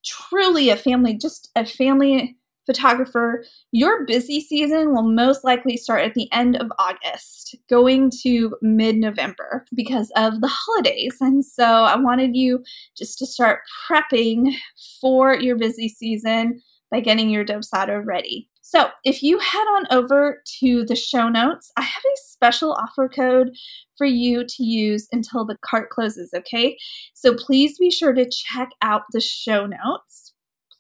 truly 0.05 0.71
a 0.71 0.77
family 0.77 1.15
just 1.15 1.51
a 1.55 1.65
family 1.65 2.37
photographer 2.67 3.45
your 3.73 4.05
busy 4.05 4.41
season 4.41 4.93
will 4.93 5.03
most 5.03 5.45
likely 5.45 5.77
start 5.77 6.03
at 6.03 6.15
the 6.15 6.31
end 6.33 6.57
of 6.57 6.71
august 6.79 7.55
going 7.71 8.11
to 8.11 8.55
mid-november 8.61 9.65
because 9.75 10.11
of 10.17 10.41
the 10.41 10.51
holidays 10.53 11.17
and 11.21 11.45
so 11.45 11.65
i 11.65 11.97
wanted 11.97 12.37
you 12.37 12.63
just 12.97 13.19
to 13.19 13.27
start 13.27 13.61
prepping 13.89 14.53
for 15.01 15.35
your 15.35 15.57
busy 15.57 15.89
season 15.89 16.61
by 16.91 17.01
getting 17.01 17.31
your 17.31 17.45
Dubsado 17.45 18.05
ready. 18.05 18.49
So, 18.63 18.89
if 19.05 19.23
you 19.23 19.39
head 19.39 19.65
on 19.77 19.85
over 19.91 20.43
to 20.61 20.85
the 20.85 20.97
show 20.97 21.29
notes, 21.29 21.71
I 21.77 21.83
have 21.83 22.03
a 22.05 22.21
special 22.27 22.73
offer 22.73 23.09
code 23.09 23.51
for 23.97 24.07
you 24.07 24.45
to 24.45 24.65
use 24.65 25.07
until 25.13 25.45
the 25.45 25.57
cart 25.65 25.91
closes, 25.91 26.31
okay? 26.35 26.77
So, 27.15 27.35
please 27.35 27.79
be 27.79 27.91
sure 27.91 28.13
to 28.13 28.29
check 28.29 28.71
out 28.83 29.03
the 29.13 29.21
show 29.21 29.67
notes. 29.67 30.33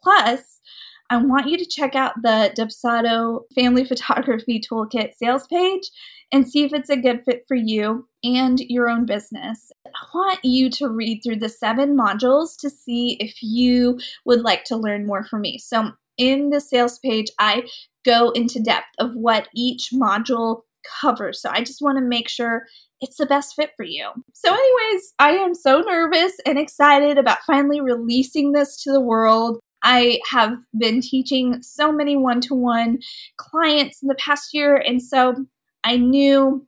Plus, 0.02 0.60
I 1.08 1.18
want 1.18 1.48
you 1.48 1.56
to 1.56 1.66
check 1.66 1.94
out 1.94 2.14
the 2.22 2.52
Dubsado 2.56 3.42
Family 3.54 3.84
Photography 3.84 4.60
Toolkit 4.70 5.14
sales 5.16 5.46
page 5.46 5.90
and 6.32 6.48
see 6.48 6.64
if 6.64 6.72
it's 6.72 6.90
a 6.90 6.96
good 6.96 7.22
fit 7.24 7.44
for 7.46 7.54
you 7.54 8.08
and 8.24 8.58
your 8.60 8.88
own 8.88 9.06
business. 9.06 9.70
I 9.86 9.90
want 10.14 10.44
you 10.44 10.68
to 10.70 10.88
read 10.88 11.20
through 11.22 11.36
the 11.36 11.48
seven 11.48 11.96
modules 11.96 12.56
to 12.60 12.70
see 12.70 13.16
if 13.20 13.42
you 13.42 14.00
would 14.24 14.42
like 14.42 14.64
to 14.64 14.76
learn 14.76 15.06
more 15.06 15.24
from 15.24 15.42
me. 15.42 15.58
So, 15.58 15.92
in 16.18 16.48
the 16.48 16.60
sales 16.60 16.98
page, 16.98 17.26
I 17.38 17.68
go 18.04 18.30
into 18.30 18.58
depth 18.58 18.86
of 18.98 19.14
what 19.14 19.48
each 19.54 19.90
module 19.92 20.62
covers. 21.00 21.40
So, 21.40 21.50
I 21.50 21.62
just 21.62 21.82
want 21.82 21.98
to 21.98 22.04
make 22.04 22.28
sure 22.28 22.66
it's 23.00 23.18
the 23.18 23.26
best 23.26 23.54
fit 23.54 23.70
for 23.76 23.84
you. 23.84 24.10
So, 24.32 24.52
anyways, 24.52 25.12
I 25.18 25.32
am 25.32 25.54
so 25.54 25.80
nervous 25.80 26.32
and 26.46 26.58
excited 26.58 27.18
about 27.18 27.44
finally 27.46 27.80
releasing 27.80 28.52
this 28.52 28.82
to 28.82 28.92
the 28.92 29.00
world. 29.00 29.60
I 29.82 30.20
have 30.30 30.56
been 30.76 31.00
teaching 31.00 31.62
so 31.62 31.92
many 31.92 32.16
one 32.16 32.40
to 32.42 32.54
one 32.54 32.98
clients 33.36 34.02
in 34.02 34.08
the 34.08 34.14
past 34.16 34.52
year, 34.52 34.76
and 34.76 35.02
so 35.02 35.46
I 35.84 35.96
knew 35.96 36.66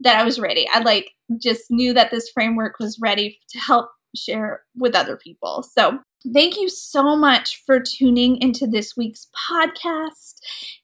that 0.00 0.18
I 0.18 0.24
was 0.24 0.38
ready. 0.38 0.66
I 0.72 0.80
like 0.80 1.10
just 1.42 1.70
knew 1.70 1.92
that 1.94 2.10
this 2.10 2.30
framework 2.30 2.78
was 2.78 2.98
ready 3.00 3.38
to 3.50 3.58
help 3.58 3.88
share 4.14 4.62
with 4.76 4.94
other 4.94 5.16
people. 5.16 5.62
So, 5.62 5.98
thank 6.32 6.56
you 6.56 6.68
so 6.68 7.16
much 7.16 7.62
for 7.64 7.80
tuning 7.80 8.36
into 8.40 8.66
this 8.66 8.96
week's 8.96 9.28
podcast. 9.48 10.34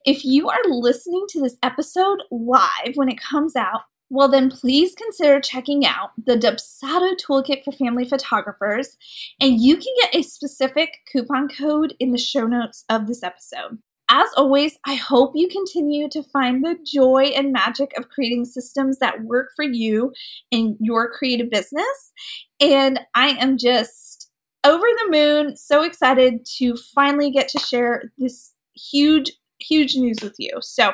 If 0.05 0.23
you 0.23 0.49
are 0.49 0.61
listening 0.67 1.25
to 1.29 1.41
this 1.41 1.57
episode 1.63 2.19
live 2.31 2.93
when 2.95 3.09
it 3.09 3.19
comes 3.19 3.55
out, 3.55 3.81
well, 4.09 4.27
then 4.27 4.49
please 4.49 4.93
consider 4.95 5.39
checking 5.39 5.85
out 5.85 6.11
the 6.23 6.35
Dubsado 6.35 7.13
Toolkit 7.17 7.63
for 7.63 7.71
Family 7.71 8.05
Photographers, 8.05 8.97
and 9.39 9.59
you 9.59 9.75
can 9.75 9.93
get 10.01 10.15
a 10.15 10.21
specific 10.21 10.89
coupon 11.11 11.47
code 11.49 11.93
in 11.99 12.11
the 12.11 12.17
show 12.17 12.45
notes 12.45 12.85
of 12.89 13.07
this 13.07 13.23
episode. 13.23 13.79
As 14.09 14.29
always, 14.35 14.77
I 14.85 14.95
hope 14.95 15.31
you 15.33 15.47
continue 15.47 16.09
to 16.09 16.23
find 16.23 16.63
the 16.63 16.77
joy 16.85 17.31
and 17.35 17.53
magic 17.53 17.97
of 17.97 18.09
creating 18.09 18.45
systems 18.45 18.99
that 18.99 19.23
work 19.23 19.51
for 19.55 19.63
you 19.63 20.13
in 20.51 20.77
your 20.79 21.09
creative 21.09 21.49
business. 21.49 22.11
And 22.59 22.99
I 23.15 23.29
am 23.29 23.57
just 23.57 24.29
over 24.63 24.85
the 24.85 25.11
moon, 25.11 25.57
so 25.57 25.83
excited 25.83 26.45
to 26.57 26.75
finally 26.93 27.31
get 27.31 27.47
to 27.49 27.59
share 27.59 28.11
this 28.17 28.53
huge 28.75 29.31
huge 29.59 29.95
news 29.95 30.17
with 30.21 30.35
you. 30.37 30.51
So 30.61 30.91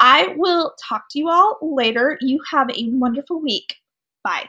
I 0.00 0.34
will 0.36 0.74
talk 0.88 1.04
to 1.10 1.18
you 1.18 1.28
all 1.28 1.58
later. 1.62 2.18
You 2.20 2.40
have 2.50 2.70
a 2.70 2.90
wonderful 2.90 3.40
week. 3.40 3.76
Bye. 4.22 4.48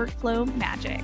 workflow 0.01 0.45
magic. 0.57 1.03